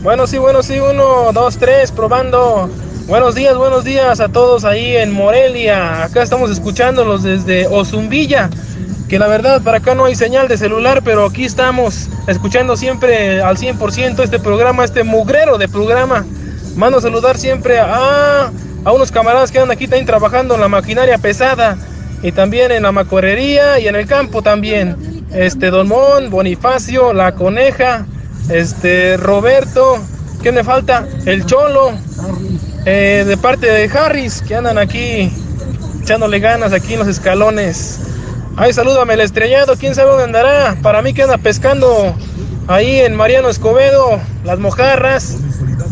[0.02, 2.70] Bueno, sí, bueno, sí, uno, dos, tres, probando.
[3.12, 6.04] Buenos días, buenos días a todos ahí en Morelia.
[6.04, 8.48] Acá estamos escuchándolos desde Ozumbilla.
[9.06, 13.42] Que la verdad para acá no hay señal de celular, pero aquí estamos escuchando siempre
[13.42, 16.24] al 100% este programa, este mugrero de programa.
[16.74, 18.50] Mando a saludar siempre a,
[18.82, 21.76] a unos camaradas que andan aquí también trabajando en la maquinaria pesada
[22.22, 25.26] y también en la macorrería y en el campo también.
[25.34, 28.06] Este Don Mon, Bonifacio, La Coneja,
[28.48, 29.98] este Roberto,
[30.42, 31.06] ¿qué me falta?
[31.26, 31.92] El Cholo,
[32.84, 35.30] eh, de parte de Harris, que andan aquí
[36.02, 38.00] echándole ganas aquí en los escalones.
[38.56, 40.76] Ay, salúdame el estrellado, quién sabe dónde andará.
[40.82, 42.14] Para mí que anda pescando
[42.68, 45.36] ahí en Mariano Escobedo, las mojarras,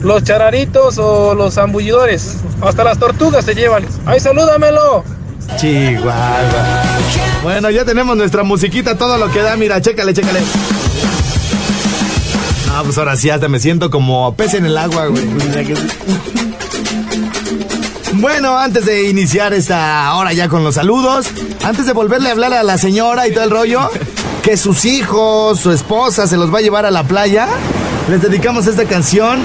[0.03, 2.37] los chararitos o los zambullidores.
[2.61, 3.85] Hasta las tortugas se llevan.
[4.05, 5.05] Ay, salúdamelo.
[5.57, 6.83] Chihuahua.
[7.43, 9.57] Bueno, ya tenemos nuestra musiquita, todo lo que da.
[9.57, 10.41] Mira, chécale, chécale.
[12.73, 15.25] Ah, pues ahora sí, hasta me siento como pez en el agua, güey.
[18.21, 21.29] Bueno, antes de iniciar esta hora ya con los saludos,
[21.65, 23.91] antes de volverle a hablar a la señora y todo el rollo,
[24.43, 27.49] que sus hijos, su esposa se los va a llevar a la playa,
[28.11, 29.41] les dedicamos esta canción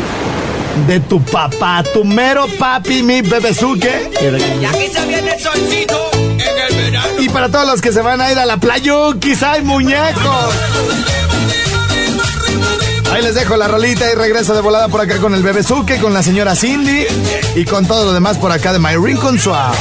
[0.88, 4.12] de tu papá, tu mero papi, mi bebezuque.
[4.60, 7.22] Ya que se viene el solcito en el verano.
[7.22, 10.54] Y para todos los que se van a ir a la playa, quizá hay muñecos.
[13.16, 16.14] Ahí les dejo la rolita y regreso de volada por acá con el bebezuque, con
[16.14, 17.08] la señora Cindy
[17.56, 19.78] y con todo lo demás por acá de My Rincon Suave.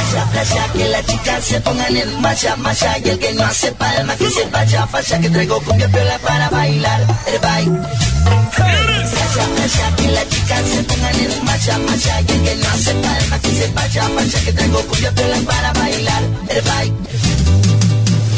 [17.11, 17.24] Que.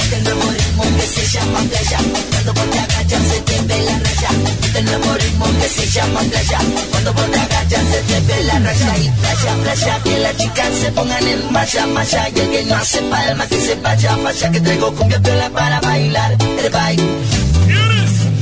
[0.08, 2.00] Este nuevo ritmo que se llama playa,
[2.32, 4.30] cuando vos te agachas se te ve la raya.
[4.64, 6.60] Este nuevo ritmo que se llama playa,
[6.92, 8.98] cuando vos te agachas se te ve la raya.
[9.00, 12.30] Y playa, playa, que las chicas se pongan en marcha, marcha.
[12.30, 15.82] Y el que no hace palma, que se vaya, vaya, que traigo cumbia piola para
[15.82, 16.32] bailar.
[16.40, 17.04] El bike.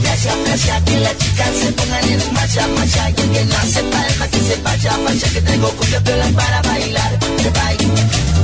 [0.04, 3.10] Playa, playa, que las chicas se pongan en marcha, marcha.
[3.10, 6.62] Y el que no hace palma, que se vaya, vaya, que traigo cumbia piola para
[6.62, 7.18] bailar.
[7.40, 8.35] El bike.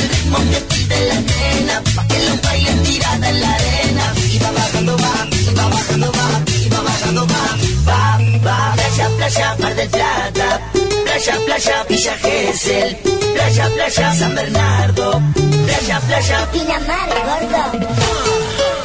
[0.00, 4.14] El ritmo que pide la nena, pa' que lo bailen tirada en la arena.
[4.32, 6.28] Y va bajando, va, y va bajando, va,
[6.64, 7.44] y va bajando, va,
[7.88, 8.74] va, va.
[8.74, 10.60] Playa, playa, Mar del Plata.
[11.04, 12.96] Playa, playa, Villa Gesell.
[13.34, 15.22] Playa, playa, San Bernardo.
[15.66, 18.81] Playa, playa, Pinamar, gordo.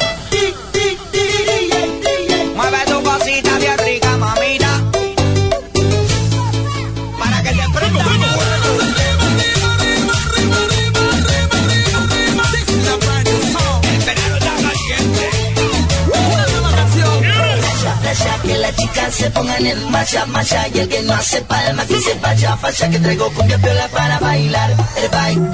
[18.78, 20.66] Chicas se pongan en marcha, marcha.
[20.72, 24.18] Y el que no hace palma, que se vaya, falla, que traigo cumbia piola para
[24.18, 24.70] bailar.
[25.02, 25.48] El baile.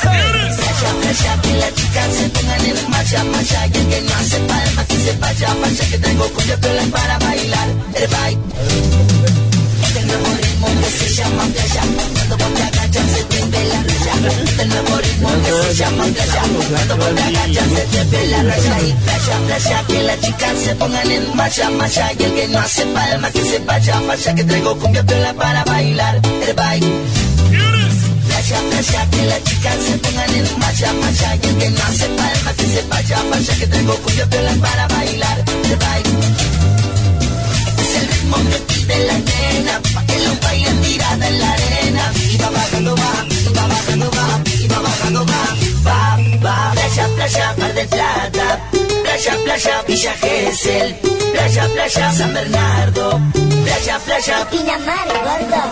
[0.00, 3.66] Playa, playa, que las chicas se pongan en marcha, marcha.
[3.66, 7.18] Y el que no hace palma, que se vaya, falla, que traigo cumbia piola para
[7.18, 7.68] bailar.
[7.94, 8.40] El baile.
[15.74, 18.80] Llama playa, cuando vos te agachas se te la raya.
[18.80, 22.12] Y playa, que las chicas se pongan en marcha, marcha.
[22.18, 25.64] Y el que no hace palma, que se vaya, falla, que traigo cumbia piola para
[25.64, 26.20] bailar.
[26.46, 26.86] El baile.
[28.28, 31.36] Playa, playa, que las chicas se pongan en marcha, marcha.
[31.36, 34.88] Y el que no hace palma, que se vaya, falla, que traigo cumbia piola para
[34.88, 35.44] bailar.
[35.70, 36.10] El baile.
[38.34, 42.12] Que pide la nena, pa' que lo bailen tirada en la arena.
[42.32, 45.63] Y va bajando, va, y va bajando, va, y va bajando, va.
[47.24, 48.60] Playa, playa, Mar del Plata.
[49.02, 50.94] Playa, playa, Villa Gesell.
[51.32, 53.18] Playa, playa, San Bernardo.
[53.64, 55.62] Playa, playa, Pinamar, gordo.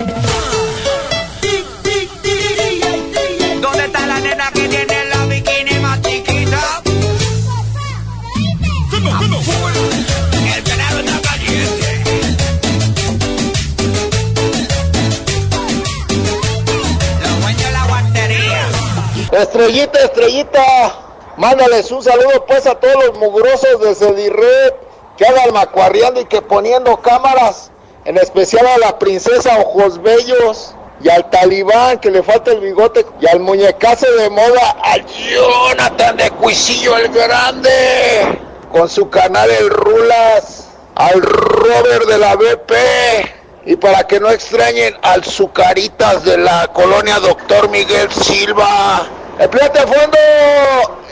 [3.61, 6.83] ¿Dónde está la nena que tiene la bikini más chiquita?
[10.57, 11.91] El canal está caliente.
[17.23, 18.69] Los dueños de la guantería.
[19.33, 24.75] Estrellita, estrellita, mándales un saludo pues a todos los mugrosos de Cedirred
[25.17, 27.71] que andan macuarreando y que poniendo cámaras,
[28.05, 33.05] en especial a la princesa Ojos Bellos y al talibán que le falta el bigote
[33.21, 38.39] y al muñecazo de moda, a Jonathan de Cuisillo el Grande,
[38.71, 42.73] con su canal El Rulas, al Robert de la BP.
[43.65, 49.07] Y para que no extrañen al Zucaritas de la colonia Doctor Miguel Silva.
[49.39, 50.19] A fondo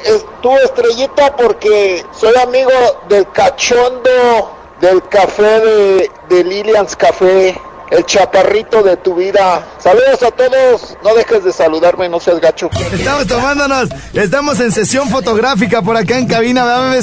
[0.05, 2.71] es tu estrellita porque soy amigo
[3.09, 7.61] del cachondo del café de, de Lilian's Café,
[7.91, 9.67] el chaparrito de tu vida.
[9.79, 12.71] Saludos a todos, no dejes de saludarme, no seas gacho.
[12.93, 16.97] Estamos tomándonos, estamos en sesión fotográfica por acá en cabina, ¿verdad,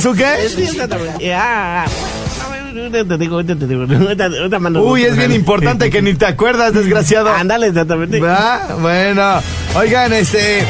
[4.84, 7.30] Uy, es bien importante que ni te acuerdas, desgraciado.
[7.30, 8.20] Ándale, exactamente.
[8.20, 9.42] Bueno,
[9.76, 10.64] oigan, este,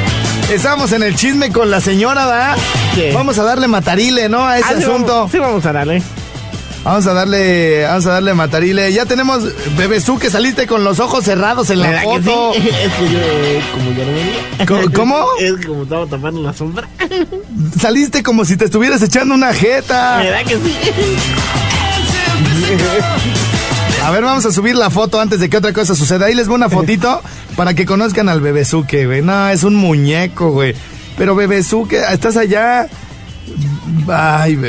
[0.52, 2.56] estamos en el chisme con la señora, ¿va?
[3.14, 4.46] Vamos a darle matarile, ¿no?
[4.46, 5.14] A ese Ah, asunto.
[5.14, 6.02] vamos- Sí, vamos a darle.
[6.84, 8.94] Vamos a darle, vamos a darle matarile.
[8.94, 9.44] Ya tenemos,
[9.78, 12.54] Bebesú, que saliste con los ojos cerrados en la ¿Verdad que foto.
[12.54, 12.60] sí?
[12.70, 14.66] Es que yo, eh, como yo no veía.
[14.66, 15.26] ¿Cómo- cómo?
[15.40, 16.88] Es como estaba tapando la sombra.
[17.82, 20.18] Saliste como si te estuvieras echando una jeta.
[20.20, 20.76] ¿Verdad que sí?
[24.08, 26.28] A ver, vamos a subir la foto antes de que otra cosa suceda.
[26.28, 27.22] Ahí les voy una fotito
[27.58, 29.22] para que conozcan al Bebesuque, güey.
[29.22, 30.74] No, es un muñeco, güey.
[31.18, 32.88] Pero Bebesuque, estás allá.
[34.10, 34.68] Ay, no,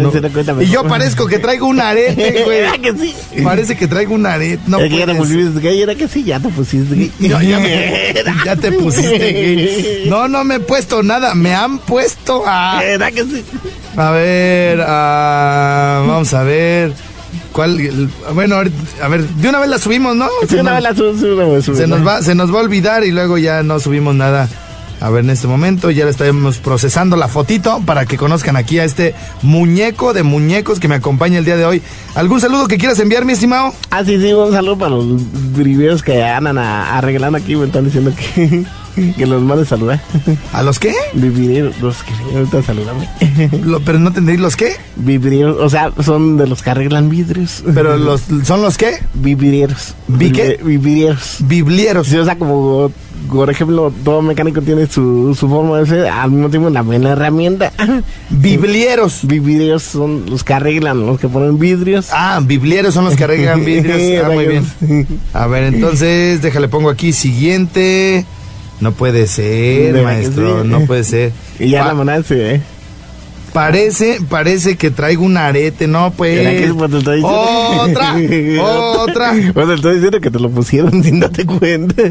[0.00, 0.10] no.
[0.10, 2.60] te- Y yo parezco que traigo un arete, güey.
[2.60, 3.14] ¿Verdad que sí?
[3.42, 4.62] Parece que traigo un arete.
[4.68, 7.12] No es que ya te pusiste gay, era que sí, ya te pusiste gay.
[7.18, 10.04] No, ya, me- ya te pusiste gay.
[10.08, 11.34] No, no me he puesto nada.
[11.34, 12.78] Me han puesto a.
[12.80, 13.44] ¿Verdad que sí?
[13.96, 16.92] A ver, ah, vamos a ver.
[17.52, 17.80] ¿Cuál?
[17.80, 20.26] el- bueno, a ver, de una vez la subimos, ¿no?
[20.48, 23.04] Sí, una vez la sub- sub- sub- se nos va, se nos va a olvidar
[23.04, 24.48] y luego ya no subimos nada.
[25.00, 28.78] A ver, en este momento ya le estamos procesando la fotito para que conozcan aquí
[28.78, 31.82] a este muñeco de muñecos que me acompaña el día de hoy.
[32.14, 33.74] ¿Algún saludo que quieras enviar, mi estimado?
[33.90, 35.04] Ah, sí, sí, un saludo para los
[35.54, 38.64] briveros que andan a- arreglando aquí, me están diciendo que...
[39.16, 40.00] Que los mande saludar.
[40.52, 40.94] ¿A los qué?
[41.14, 43.08] Vivireros, los que ahorita saludame.
[43.64, 44.72] Lo- pero no tendréis los qué?
[44.96, 47.62] Vivireros, o sea, son de los que arreglan vidrios.
[47.74, 48.98] Pero los, ¿son los qué?
[49.14, 49.94] Vivireros.
[50.08, 50.60] ¿Vi qué?
[50.62, 51.36] Vivireros.
[51.40, 52.06] Biblieros.
[52.08, 52.92] Sí, o sea, como,
[53.30, 57.10] por ejemplo, todo mecánico tiene su, su forma de ser, al mismo tiempo una buena
[57.12, 57.72] herramienta.
[58.30, 59.20] Biblieros.
[59.22, 62.08] Vivireros son los que arreglan, los que ponen vidrios.
[62.12, 64.24] Ah, biblieros son los que arreglan vidrios.
[64.24, 65.06] Ah, muy bien.
[65.32, 68.24] A ver, entonces, déjale, pongo aquí siguiente.
[68.82, 70.68] No puede ser, ¿Verdad que maestro, sí?
[70.68, 71.32] no puede ser.
[71.60, 72.60] Y ya la moneda se, ¿eh?
[73.52, 76.68] Parece, parece que traigo un arete, no ¿Verdad que pues.
[76.68, 77.40] es cuando te estoy diciendo?
[77.80, 78.16] Otra,
[79.02, 79.34] otra.
[79.54, 82.02] Pues te estoy diciendo que te lo pusieron sin darte cuenta.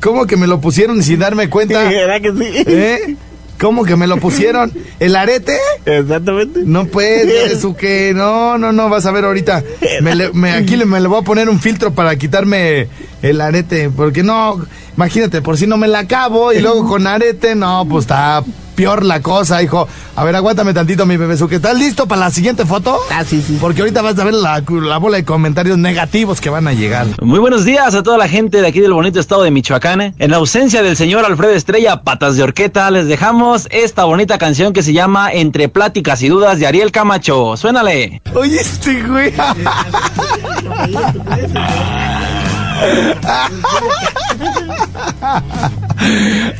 [0.00, 1.84] ¿Cómo que me lo pusieron sin darme cuenta?
[1.84, 2.64] ¿Verdad que sí?
[2.66, 3.16] ¿Eh?
[3.60, 4.72] ¿Cómo que me lo pusieron?
[4.98, 5.56] ¿El arete?
[5.86, 6.60] Exactamente.
[6.64, 9.62] No puede, su que no, no, no, vas a ver ahorita.
[10.00, 12.88] Me le- me- aquí le, me le voy a poner un filtro para quitarme
[13.22, 14.64] el arete, porque no,
[14.96, 18.42] imagínate, por si no me la acabo y luego con arete, no, pues está
[18.74, 19.88] peor la cosa, hijo.
[20.16, 21.32] A ver, aguántame tantito, mi bebé.
[21.48, 22.98] ¿Qué ¿Estás listo para la siguiente foto?
[23.10, 23.58] Ah, sí, sí.
[23.60, 27.06] Porque ahorita vas a ver la, la bola de comentarios negativos que van a llegar.
[27.22, 30.00] Muy buenos días a toda la gente de aquí del bonito estado de Michoacán.
[30.00, 30.14] ¿eh?
[30.18, 34.82] En ausencia del señor Alfredo Estrella, patas de horqueta, les dejamos esta bonita canción que
[34.82, 37.56] se llama Entre pláticas y dudas de Ariel Camacho.
[37.56, 38.20] Suénale.
[38.34, 39.32] Oye, este güey.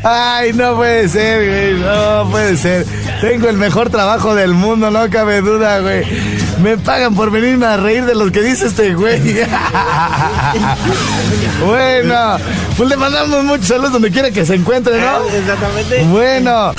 [0.04, 1.80] Ay, no puede ser, güey.
[1.80, 2.86] No puede ser.
[3.20, 6.04] Tengo el mejor trabajo del mundo, no cabe duda, güey.
[6.62, 9.20] Me pagan por venirme a reír de los que dice este güey.
[11.66, 12.36] bueno,
[12.76, 15.24] pues le mandamos muchos saludos donde quiera que se encuentre, ¿no?
[15.26, 16.04] Exactamente.
[16.04, 16.74] Bueno.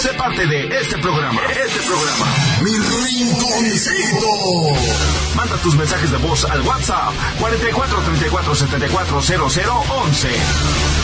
[0.00, 1.40] Sé parte de este programa.
[1.48, 2.26] Este programa.
[2.62, 4.26] Mi rinconcito.
[5.36, 10.28] Manda tus mensajes de voz al WhatsApp 44 34 74 00 11.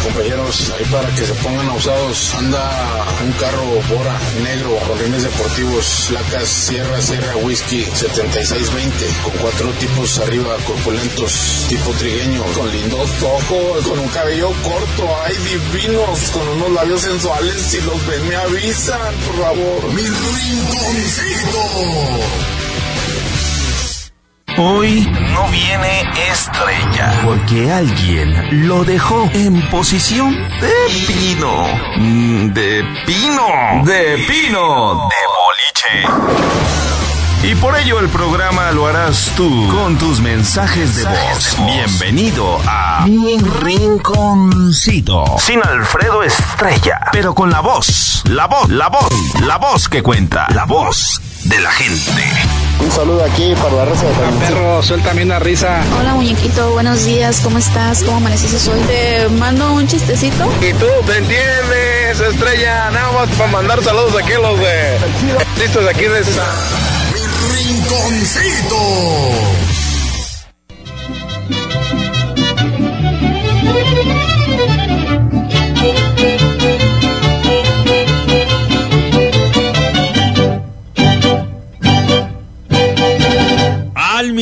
[0.05, 6.07] Compañeros, ahí para que se pongan usados, anda un carro Bora negro con rines deportivos,
[6.09, 13.87] placas Sierra Sierra Whisky 7620, con cuatro tipos arriba corpulentos, tipo trigueño, con lindos ojos,
[13.87, 19.15] con un cabello corto, ay divinos, con unos labios sensuales, si los ven me avisan,
[19.27, 19.93] por favor.
[19.93, 21.63] Mi rinconcito.
[24.65, 25.01] Hoy
[25.33, 27.21] no viene estrella.
[27.25, 30.73] Porque alguien lo dejó en posición de
[31.09, 31.67] pino.
[31.97, 33.83] Mm, De pino.
[33.85, 35.09] De pino.
[35.09, 36.07] De boliche.
[37.43, 41.57] Y por ello el programa lo harás tú con tus mensajes de voz.
[41.67, 45.25] Bienvenido a Mi Rinconcito.
[45.41, 49.11] Sin Alfredo Estrella, pero con la voz, la voz, la voz,
[49.41, 52.23] la voz que cuenta, la voz de la gente.
[52.81, 55.83] Un saludo aquí para la raza de Perro, suéltame una risa.
[55.99, 58.03] Hola muñequito, buenos días, ¿cómo estás?
[58.03, 58.81] ¿Cómo amaneciste hoy?
[58.81, 60.45] Te mando un chistecito.
[60.61, 64.99] Y tú te entiendes, estrella, nada más para mandar saludos aquí a los de
[65.59, 66.21] listos de aquí de.
[67.15, 67.21] Mi
[67.55, 68.77] rinconcito.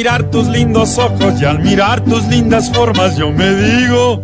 [0.01, 4.23] Mirar tus lindos ojos y al mirar tus lindas formas, yo me digo,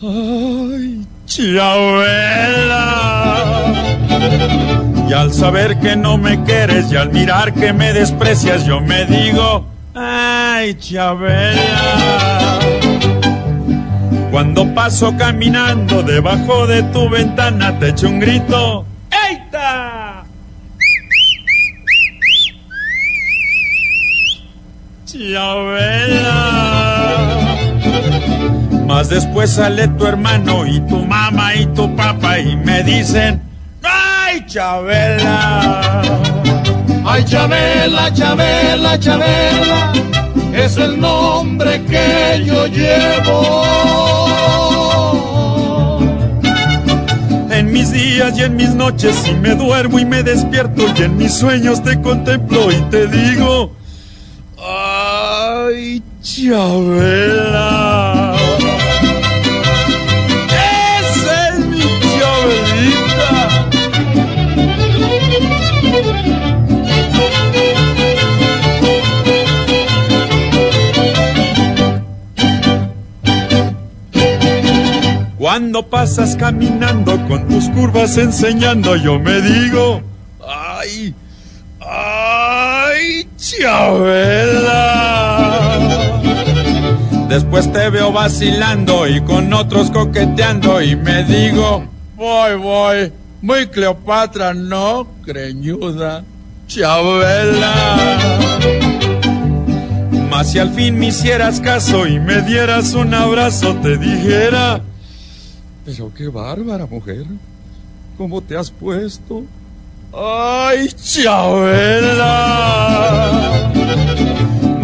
[0.00, 2.54] ay, Chabela.
[5.10, 9.04] Y al saber que no me quieres y al mirar que me desprecias, yo me
[9.06, 12.60] digo, ay, Chabela.
[14.30, 18.86] Cuando paso caminando debajo de tu ventana, te echo un grito,
[25.12, 26.38] Chabela.
[28.86, 33.42] Más después sale tu hermano y tu mamá y tu papá y me dicen,
[33.82, 36.00] ¡ay, Chabela!
[37.04, 39.92] Ay, Chabela, Chabela, Chabela,
[40.54, 43.66] es el nombre que yo llevo.
[47.50, 51.18] En mis días y en mis noches, si me duermo y me despierto y en
[51.18, 53.76] mis sueños te contemplo y te digo,
[55.72, 57.66] ¡ay, Chabela!
[61.00, 63.30] ¡Esa es mi Chabelita!
[75.38, 80.02] Cuando pasas caminando con tus curvas enseñando, yo me digo,
[80.46, 81.14] ay,
[81.80, 85.21] ay, Chabela.
[87.32, 91.82] Después te veo vacilando y con otros coqueteando y me digo,
[92.14, 93.10] voy, voy,
[93.40, 96.24] muy Cleopatra, no, creñuda,
[96.66, 97.96] Chabela.
[100.28, 104.82] Mas si al fin me hicieras caso y me dieras un abrazo, te dijera,
[105.86, 107.24] pero qué bárbara mujer,
[108.18, 109.44] ¿cómo te has puesto?
[110.12, 112.42] ¡Ay, Chabela!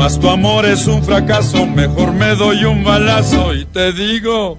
[0.08, 4.56] Mas tu amor es un fracaso, mejor me doy un balazo y te digo,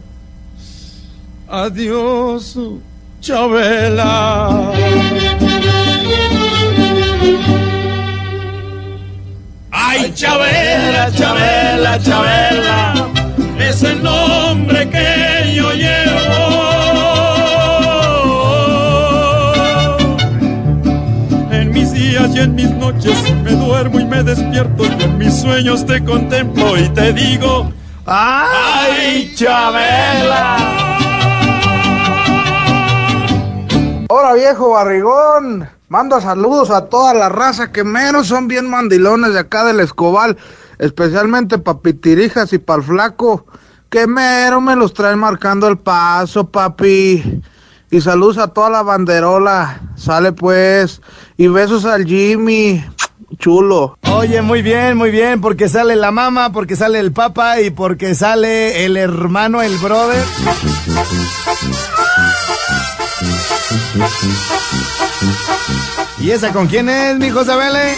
[1.48, 2.56] adiós,
[3.20, 4.72] Chabela.
[9.72, 13.08] Ay, Chabela, Chabela, Chabela,
[13.58, 14.88] es el nombre
[22.60, 27.14] mis noches me duermo y me despierto y en mis sueños te contemplo y te
[27.14, 27.72] digo,
[28.06, 30.58] ay, Chabela.
[34.10, 39.40] Hola viejo barrigón, mando saludos a toda la raza que menos son bien mandilones de
[39.40, 40.36] acá del Escobal,
[40.80, 43.46] especialmente pa' pitirijas y pa'l flaco,
[43.90, 47.42] que mero me los traen marcando el paso, papi.
[47.92, 51.02] Y saludos a toda la banderola, sale pues,
[51.38, 52.84] y besos al Jimmy,
[53.40, 53.98] chulo.
[54.12, 58.14] Oye, muy bien, muy bien, porque sale la mamá, porque sale el papá y porque
[58.14, 60.24] sale el hermano, el brother.
[66.20, 67.98] ¿Y esa con quién es, mi José Vélez?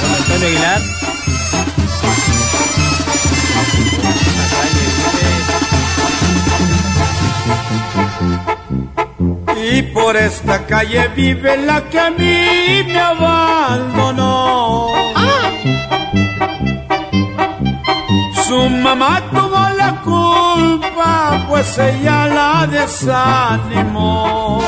[0.00, 1.09] Con Antonio Aguilar.
[9.62, 14.88] Y por esta calle vive la que a mí me abandonó.
[18.46, 24.60] Su mamá tuvo la culpa, pues ella la desanimó.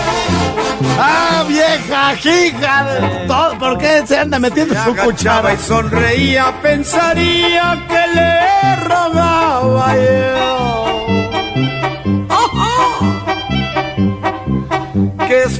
[0.99, 3.59] ¡Ah, vieja, hija de todo!
[3.59, 5.55] ¿Por qué se anda metiendo Se su cuchara?
[5.55, 10.62] y sonreía, pensaría que le rogaba yo.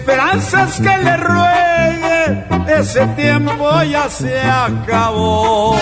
[0.03, 2.45] Esperanzas que le ruegue,
[2.81, 5.77] ese tiempo ya se acabó.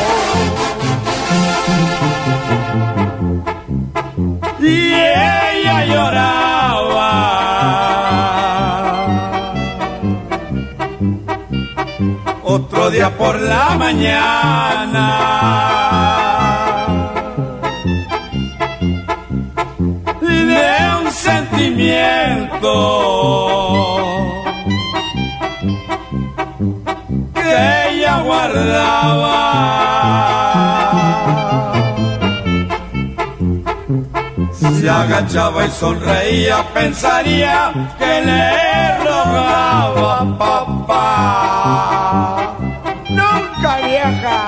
[4.61, 7.13] Y ella lloraba.
[12.43, 15.07] Otro día por la mañana.
[20.21, 20.69] De
[21.03, 22.51] un sentimiento
[27.51, 29.41] que ella guardaba.
[34.79, 40.97] Se agachaba y sonreía, pensaría que le rogaba papá.
[43.09, 44.39] Nunca vieja.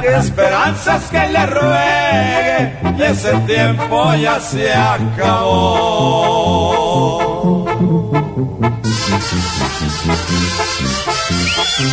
[0.00, 2.60] Qué esperanzas que le ruegue
[2.98, 5.70] y ese tiempo ya se acabó.
[11.80, 11.88] Ja!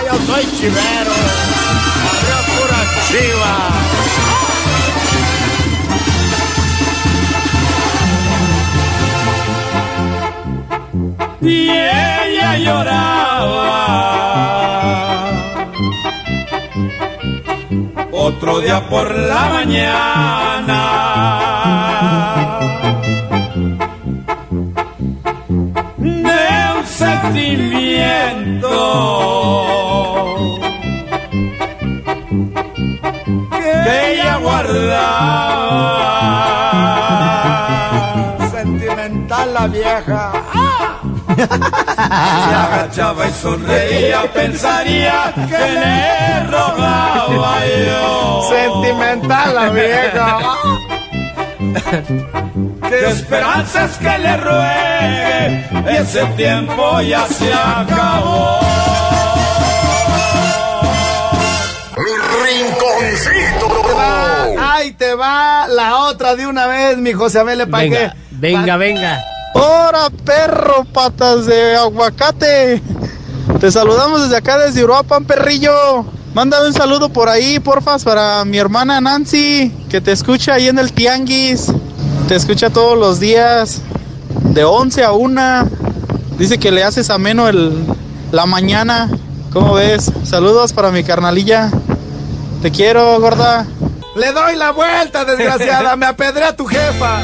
[0.06, 1.16] Yo soy chivero.
[2.08, 3.54] Arriba pura chiva.
[11.42, 13.76] y ella lloraba.
[18.10, 21.45] Otro día por la mañana.
[26.96, 28.70] Sentimiento
[33.50, 35.28] que ella guardaba.
[38.50, 40.32] Sentimental la vieja.
[41.36, 41.42] Se
[42.54, 48.42] agachaba y sonreía, pensaría que le rogaba yo.
[48.48, 50.38] Sentimental la vieja.
[52.88, 58.60] Qué esperanzas que le ruegue, ese tiempo ya se acabó.
[62.44, 63.66] rinconcito.
[64.58, 68.12] Ahí te va la otra de una vez, mi José Abel, ¿para Venga, qué?
[68.32, 69.24] venga, Pa- venga.
[69.54, 72.82] ¡Hora, perro, patas de aguacate!
[73.60, 76.04] Te saludamos desde acá, desde Uruapan, perrillo.
[76.36, 80.78] Mándame un saludo por ahí, porfas, para mi hermana Nancy, que te escucha ahí en
[80.78, 81.72] el Tianguis.
[82.28, 83.80] Te escucha todos los días,
[84.52, 85.70] de 11 a 1.
[86.38, 87.72] Dice que le haces ameno el,
[88.32, 89.08] la mañana.
[89.50, 90.12] ¿Cómo ves?
[90.24, 91.70] Saludos para mi carnalilla.
[92.60, 93.66] Te quiero, gorda.
[94.14, 95.96] Le doy la vuelta, desgraciada.
[95.96, 97.22] Me apedrea tu jefa.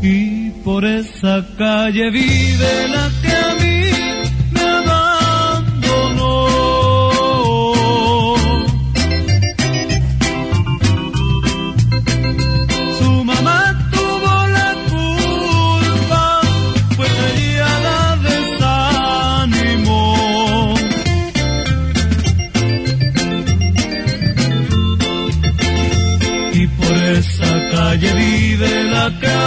[0.00, 3.61] Y por esa calle vive la que
[28.62, 29.42] vive la que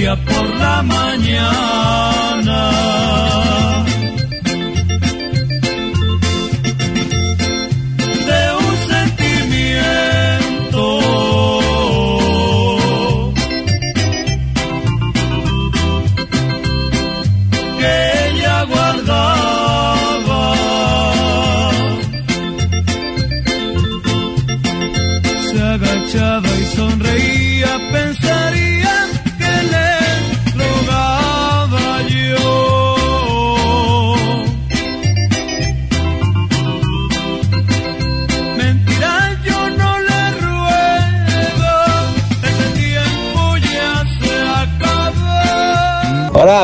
[0.00, 1.60] Día por la mañana.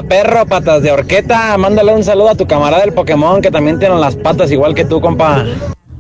[0.07, 1.57] Perro, patas de horqueta.
[1.59, 4.85] Mándale un saludo a tu camarada del Pokémon que también tiene las patas igual que
[4.85, 5.45] tú, compa.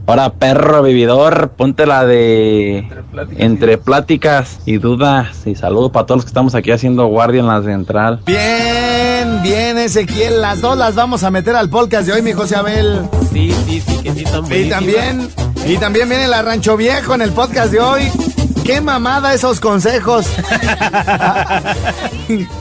[0.09, 2.89] Ahora, perro vividor, ponte la de
[3.39, 5.45] entre pláticas y dudas.
[5.47, 8.21] Y saludo para todos los que estamos aquí haciendo guardia en la central.
[8.25, 10.41] Bien, bien, Ezequiel.
[10.41, 13.01] Las dos las vamos a meter al podcast de hoy, mi José Abel.
[13.33, 15.29] Sí, sí, sí, que sí, están Y también,
[15.67, 18.03] y también viene la Rancho Viejo en el podcast de hoy.
[18.67, 20.27] ¡Qué mamada esos consejos!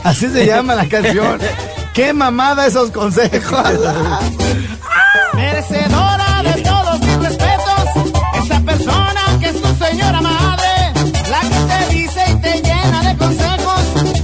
[0.04, 1.40] Así se llama la canción.
[1.92, 3.66] ¡Qué mamada esos consejos!
[5.34, 10.92] Merecedora de todos mis respetos, esa persona que es tu señora madre,
[11.30, 11.48] la que
[11.88, 13.80] te dice y te llena de consejos,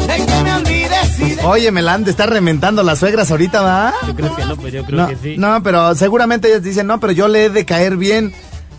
[0.07, 1.43] de que me olvides y de...
[1.45, 3.93] Oye, me la han de estar reventando las suegras ahorita, ¿va?
[4.07, 5.35] Yo creo que no, pues yo creo No, que sí.
[5.39, 8.33] no, pero seguramente ellas dicen, no, pero yo le he de caer bien.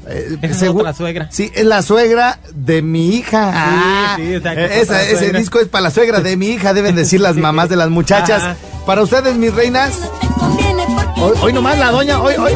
[0.07, 1.27] Eh, es segu- otra suegra.
[1.31, 3.51] Sí, es la suegra de mi hija.
[3.53, 6.95] Ah, sí, eh, otra esa- ese disco es para la suegra de mi hija, deben
[6.95, 8.43] decir las mamás de las muchachas.
[8.43, 8.55] Ajá.
[8.85, 9.93] Para ustedes, mis reinas.
[11.17, 12.51] Hoy, hoy nomás la doña, hoy, hoy.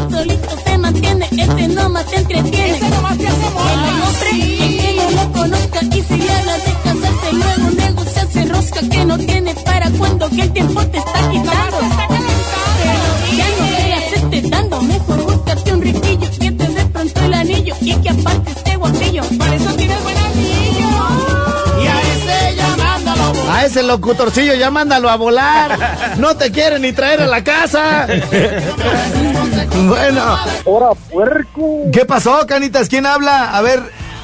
[0.66, 2.80] Se mantiene, este nomás te entretiene.
[2.90, 3.48] Nomás te hace
[5.90, 10.30] y si le habla de casarse luego negocia se rosca que no tiene para cuando
[10.30, 12.17] que el tiempo te está quitando.
[17.92, 19.24] Y que aparte esté guapillo.
[19.38, 20.88] Para eso tienes buen anillo.
[21.82, 23.52] Y a ese llamándolo.
[23.52, 26.16] A ese locutorcillo ya mándalo a volar.
[26.18, 28.08] No te quiere ni traer a la casa.
[29.88, 30.22] bueno.
[30.66, 31.84] Ahora, puerco.
[31.92, 32.90] ¿Qué pasó, canitas?
[32.90, 33.56] ¿Quién habla?
[33.58, 33.82] A ver,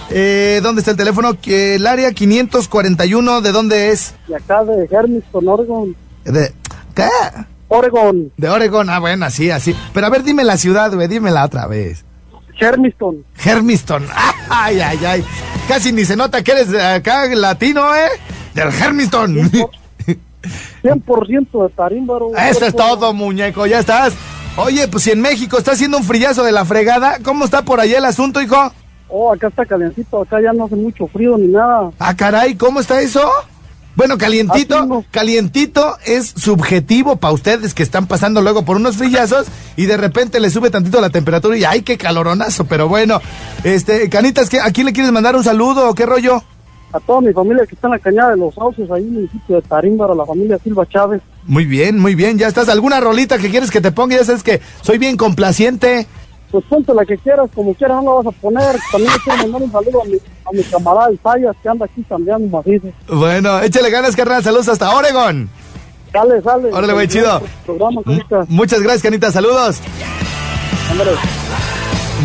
[0.09, 1.39] eh, ¿dónde está el teléfono?
[1.39, 4.13] Que El área 541, ¿de dónde es?
[4.27, 5.95] Y acá de Hermiston, Oregon.
[6.25, 6.53] De-
[6.95, 7.07] ¿Qué?
[7.69, 8.31] Oregon.
[8.37, 9.75] De Oregon, ah, bueno, así, así.
[9.93, 12.05] Pero a ver, dime la ciudad, güey, dímela otra vez.
[12.59, 13.23] Hermiston.
[13.43, 14.05] Hermiston.
[14.49, 15.23] Ay, ay, ay.
[15.67, 18.09] Casi ni se nota que eres de acá latino, ¿eh?
[18.53, 19.35] Del Hermiston.
[20.83, 22.31] 100% de tarímbaro.
[22.37, 24.13] Eso es todo, muñeco, ya estás.
[24.57, 27.79] Oye, pues si en México está haciendo un frillazo de la fregada, ¿cómo está por
[27.79, 28.71] allá el asunto, hijo?
[29.07, 31.91] Oh, acá está calientito, acá ya no hace mucho frío ni nada.
[31.99, 33.21] Ah, caray, ¿cómo está eso?
[33.95, 39.85] Bueno, calientito, calientito es subjetivo para ustedes que están pasando luego por unos frillazos y
[39.85, 42.65] de repente le sube tantito la temperatura y ¡ay, qué caloronazo!
[42.65, 43.21] Pero bueno,
[43.63, 46.41] este, Canitas, ¿qué, ¿a quién le quieres mandar un saludo o qué rollo?
[46.91, 49.31] A toda mi familia que está en la cañada de los sauces, ahí en el
[49.31, 51.21] sitio de Tarímbaro, la familia Silva Chávez.
[51.45, 52.69] Muy bien, muy bien, ya estás.
[52.69, 54.15] ¿Alguna rolita que quieres que te ponga?
[54.15, 56.07] Ya sabes que soy bien complaciente.
[56.53, 58.75] Pues ponte la que quieras, como quieras, no la vas a poner.
[58.91, 62.03] También le quiero mandar un saludo a mi, a mi camarada Isayas, que anda aquí
[62.07, 62.87] cambiando macizo.
[63.07, 64.43] Bueno, échale ganas, carnal.
[64.43, 65.49] Saludos hasta Oregon.
[66.11, 66.69] Sale, sale.
[66.71, 67.41] Órale, güey, chido.
[67.65, 68.45] Programa, Canita.
[68.49, 69.31] Muchas gracias, Canita.
[69.31, 69.81] Saludos.
[70.91, 71.11] Ándale.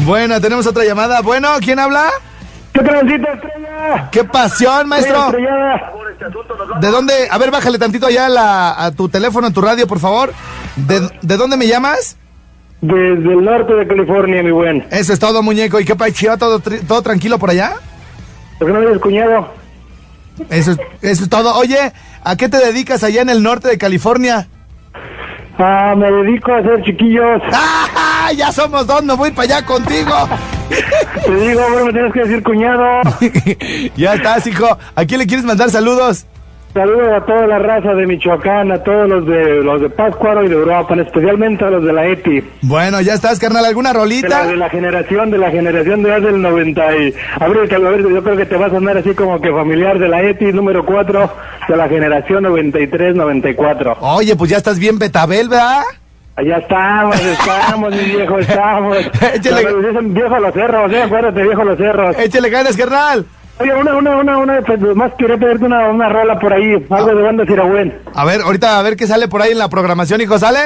[0.04, 1.22] Bueno, tenemos otra llamada.
[1.22, 2.10] Bueno, ¿quién habla?
[2.74, 4.10] ¿Qué transita, estrella?
[4.12, 5.32] ¡Qué pasión, maestro!
[6.82, 7.14] ¿De dónde?
[7.30, 10.34] A ver, bájale tantito allá a, la- a tu teléfono, a tu radio, por favor.
[10.76, 12.16] ¿De, de dónde me llamas?
[12.80, 14.86] Desde el norte de California, mi buen.
[14.90, 15.80] Eso es todo, muñeco.
[15.80, 16.36] ¿Y qué pa' chido?
[16.38, 17.74] ¿Todo, todo tranquilo por allá?
[18.58, 19.52] ¿Por qué no eres cuñado?
[20.50, 21.56] Eso es, eso es todo.
[21.56, 24.46] Oye, ¿a qué te dedicas allá en el norte de California?
[25.58, 27.42] Ah, me dedico a hacer chiquillos.
[27.52, 28.30] ¡Ah!
[28.36, 30.12] Ya somos dos, me voy para allá contigo.
[31.24, 33.00] Te digo, bueno, me tienes que decir cuñado.
[33.96, 34.78] ya estás, hijo.
[34.94, 36.26] ¿A quién le quieres mandar saludos?
[36.78, 40.48] Saludos a toda la raza de Michoacán, a todos los de los de Pátzcuaro y
[40.48, 42.40] de Europa, especialmente a los de la ETI.
[42.62, 43.64] Bueno, ya estás, carnal.
[43.64, 44.46] ¿Alguna De la, rolita?
[44.46, 47.14] de la generación, de la generación de hace el 90 y...
[47.40, 49.98] A ver, a ver, yo creo que te vas a andar así como que familiar
[49.98, 51.30] de la ETI número 4,
[51.68, 53.96] de la generación 93-94.
[53.98, 55.82] Oye, pues ya estás bien betabel, ¿verdad?
[56.36, 58.96] Allá estamos, estamos, mi viejo, estamos.
[59.34, 62.16] Échale- dicen viejo los cerros, eh, acuérdate, viejo los cerros.
[62.20, 63.26] Échale ganas, carnal.
[63.60, 67.14] Oye, una, una, una, una, pues, más quería pedirte una, una rola por ahí, algo
[67.14, 67.98] de banda Siragüen.
[68.14, 70.38] A ver, ahorita a ver qué sale por ahí en la programación, hijo.
[70.38, 70.60] ¿Sale?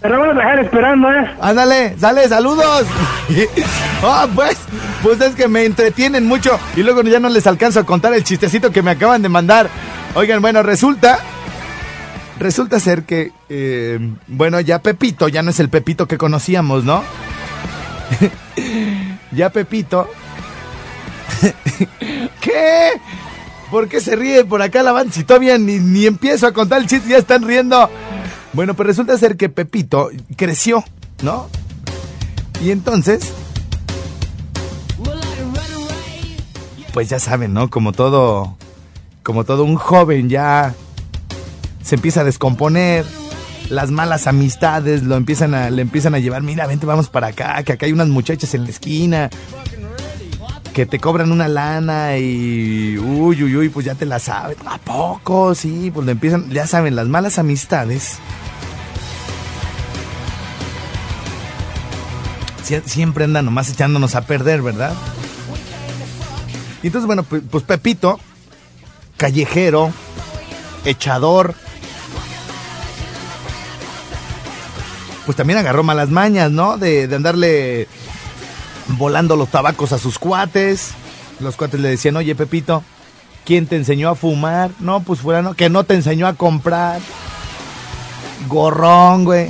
[0.00, 1.30] Pero vamos a dejar esperando, eh.
[1.40, 2.86] Ándale, sale, saludos.
[4.00, 4.56] Ah, pues,
[5.02, 8.22] pues es que me entretienen mucho y luego ya no les alcanzo a contar el
[8.22, 9.68] chistecito que me acaban de mandar.
[10.14, 11.18] Oigan, bueno, resulta,
[12.38, 17.02] resulta ser que, eh, bueno, ya Pepito ya no es el Pepito que conocíamos, ¿no?
[19.32, 20.08] ya Pepito.
[22.40, 22.92] ¿Qué?
[23.70, 25.12] ¿Por qué se ríe por acá la banda?
[25.12, 27.88] Si todavía ni, ni empiezo a contar el chiste, ya están riendo.
[28.52, 30.82] Bueno, pues resulta ser que Pepito creció,
[31.22, 31.48] ¿no?
[32.62, 33.32] Y entonces,
[36.92, 37.68] pues ya saben, ¿no?
[37.68, 38.56] Como todo,
[39.22, 40.74] como todo un joven ya
[41.82, 43.04] se empieza a descomponer,
[43.68, 47.62] las malas amistades lo empiezan a, le empiezan a llevar, mira, vente, vamos para acá,
[47.62, 49.30] que acá hay unas muchachas en la esquina
[50.74, 54.56] que te cobran una lana y uy, uy, uy, pues ya te la sabes.
[54.66, 55.54] ¿A poco?
[55.54, 58.18] Sí, pues le empiezan, ya saben, las malas amistades.
[62.64, 64.92] Sie- siempre andan nomás echándonos a perder, ¿verdad?
[66.82, 68.20] Y entonces, bueno, pues, pues Pepito,
[69.16, 69.90] callejero,
[70.84, 71.54] echador,
[75.26, 76.78] pues también agarró malas mañas, ¿no?
[76.78, 77.88] De, de andarle
[78.96, 80.92] volando los tabacos a sus cuates.
[81.40, 82.82] Los cuates le decían, oye Pepito,
[83.44, 84.70] ¿quién te enseñó a fumar?
[84.80, 87.00] No, pues fuera, no, que no te enseñó a comprar.
[88.48, 89.48] Gorrón, güey.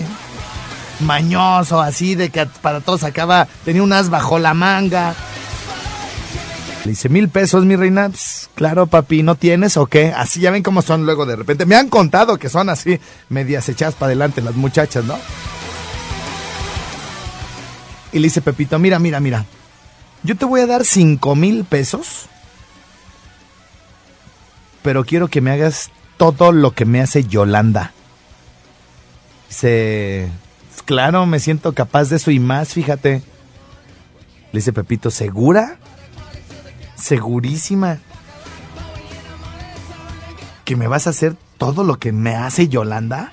[1.00, 5.14] Mañoso, así de que para todos acaba, tenía un as bajo la manga.
[6.84, 8.10] Le dice, mil pesos, mi reina.
[8.54, 10.12] Claro, papi, ¿no tienes o qué?
[10.16, 11.66] Así ya ven cómo son luego de repente.
[11.66, 15.16] Me han contado que son así, medias echadas para adelante las muchachas, ¿no?
[18.12, 19.44] Y le dice Pepito, mira, mira, mira.
[20.22, 22.26] Yo te voy a dar cinco mil pesos.
[24.82, 27.92] Pero quiero que me hagas todo lo que me hace Yolanda.
[29.48, 30.30] Dice,
[30.84, 33.22] claro, me siento capaz de eso y más, fíjate.
[34.52, 35.78] Le dice Pepito, ¿segura?
[36.96, 37.98] Segurísima.
[40.64, 43.32] ¿Que me vas a hacer todo lo que me hace Yolanda?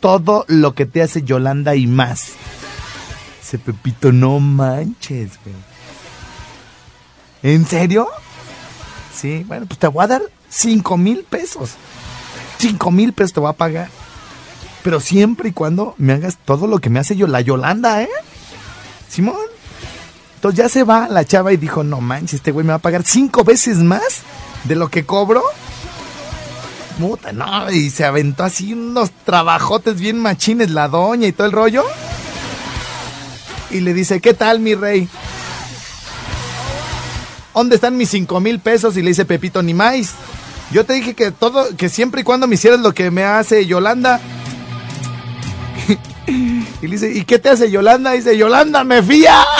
[0.00, 2.32] Todo lo que te hace Yolanda y más.
[3.46, 5.54] Dice Pepito, no manches, güey.
[7.44, 8.08] ¿En serio?
[9.14, 11.74] Sí, bueno, pues te voy a dar cinco mil pesos.
[12.58, 13.88] Cinco mil pesos te voy a pagar.
[14.82, 18.08] Pero siempre y cuando me hagas todo lo que me hace yo, la Yolanda, ¿eh?
[19.08, 19.36] Simón.
[20.34, 22.80] Entonces ya se va la chava y dijo, no manches, este güey me va a
[22.80, 24.22] pagar cinco veces más
[24.64, 25.44] de lo que cobro.
[26.98, 31.52] Puta, no, y se aventó así unos trabajotes bien machines la doña y todo el
[31.52, 31.84] rollo.
[33.70, 35.08] Y le dice, ¿qué tal, mi rey?
[37.54, 38.96] ¿Dónde están mis cinco mil pesos?
[38.96, 40.14] Y le dice Pepito, ni más.
[40.70, 43.66] Yo te dije que todo, que siempre y cuando me hicieras lo que me hace
[43.66, 44.20] Yolanda.
[46.26, 48.12] y le dice, ¿y qué te hace Yolanda?
[48.12, 49.44] dice, Yolanda, me fía.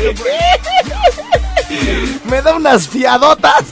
[2.24, 3.64] me da unas fiadotas.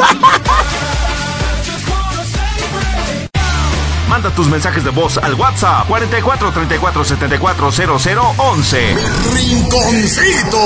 [4.08, 8.96] Manda tus mensajes de voz al WhatsApp 44 34 74 00 11.
[9.34, 10.64] Rinconcito.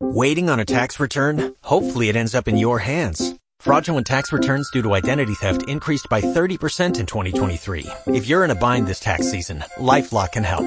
[0.00, 1.54] Waiting on a tax return?
[1.62, 3.34] Hopefully it ends up in your hands.
[3.60, 7.86] Fraudulent tax returns due to identity theft increased by 30% in 2023.
[8.08, 10.66] If you're in a bind this tax season, LifeLock can help.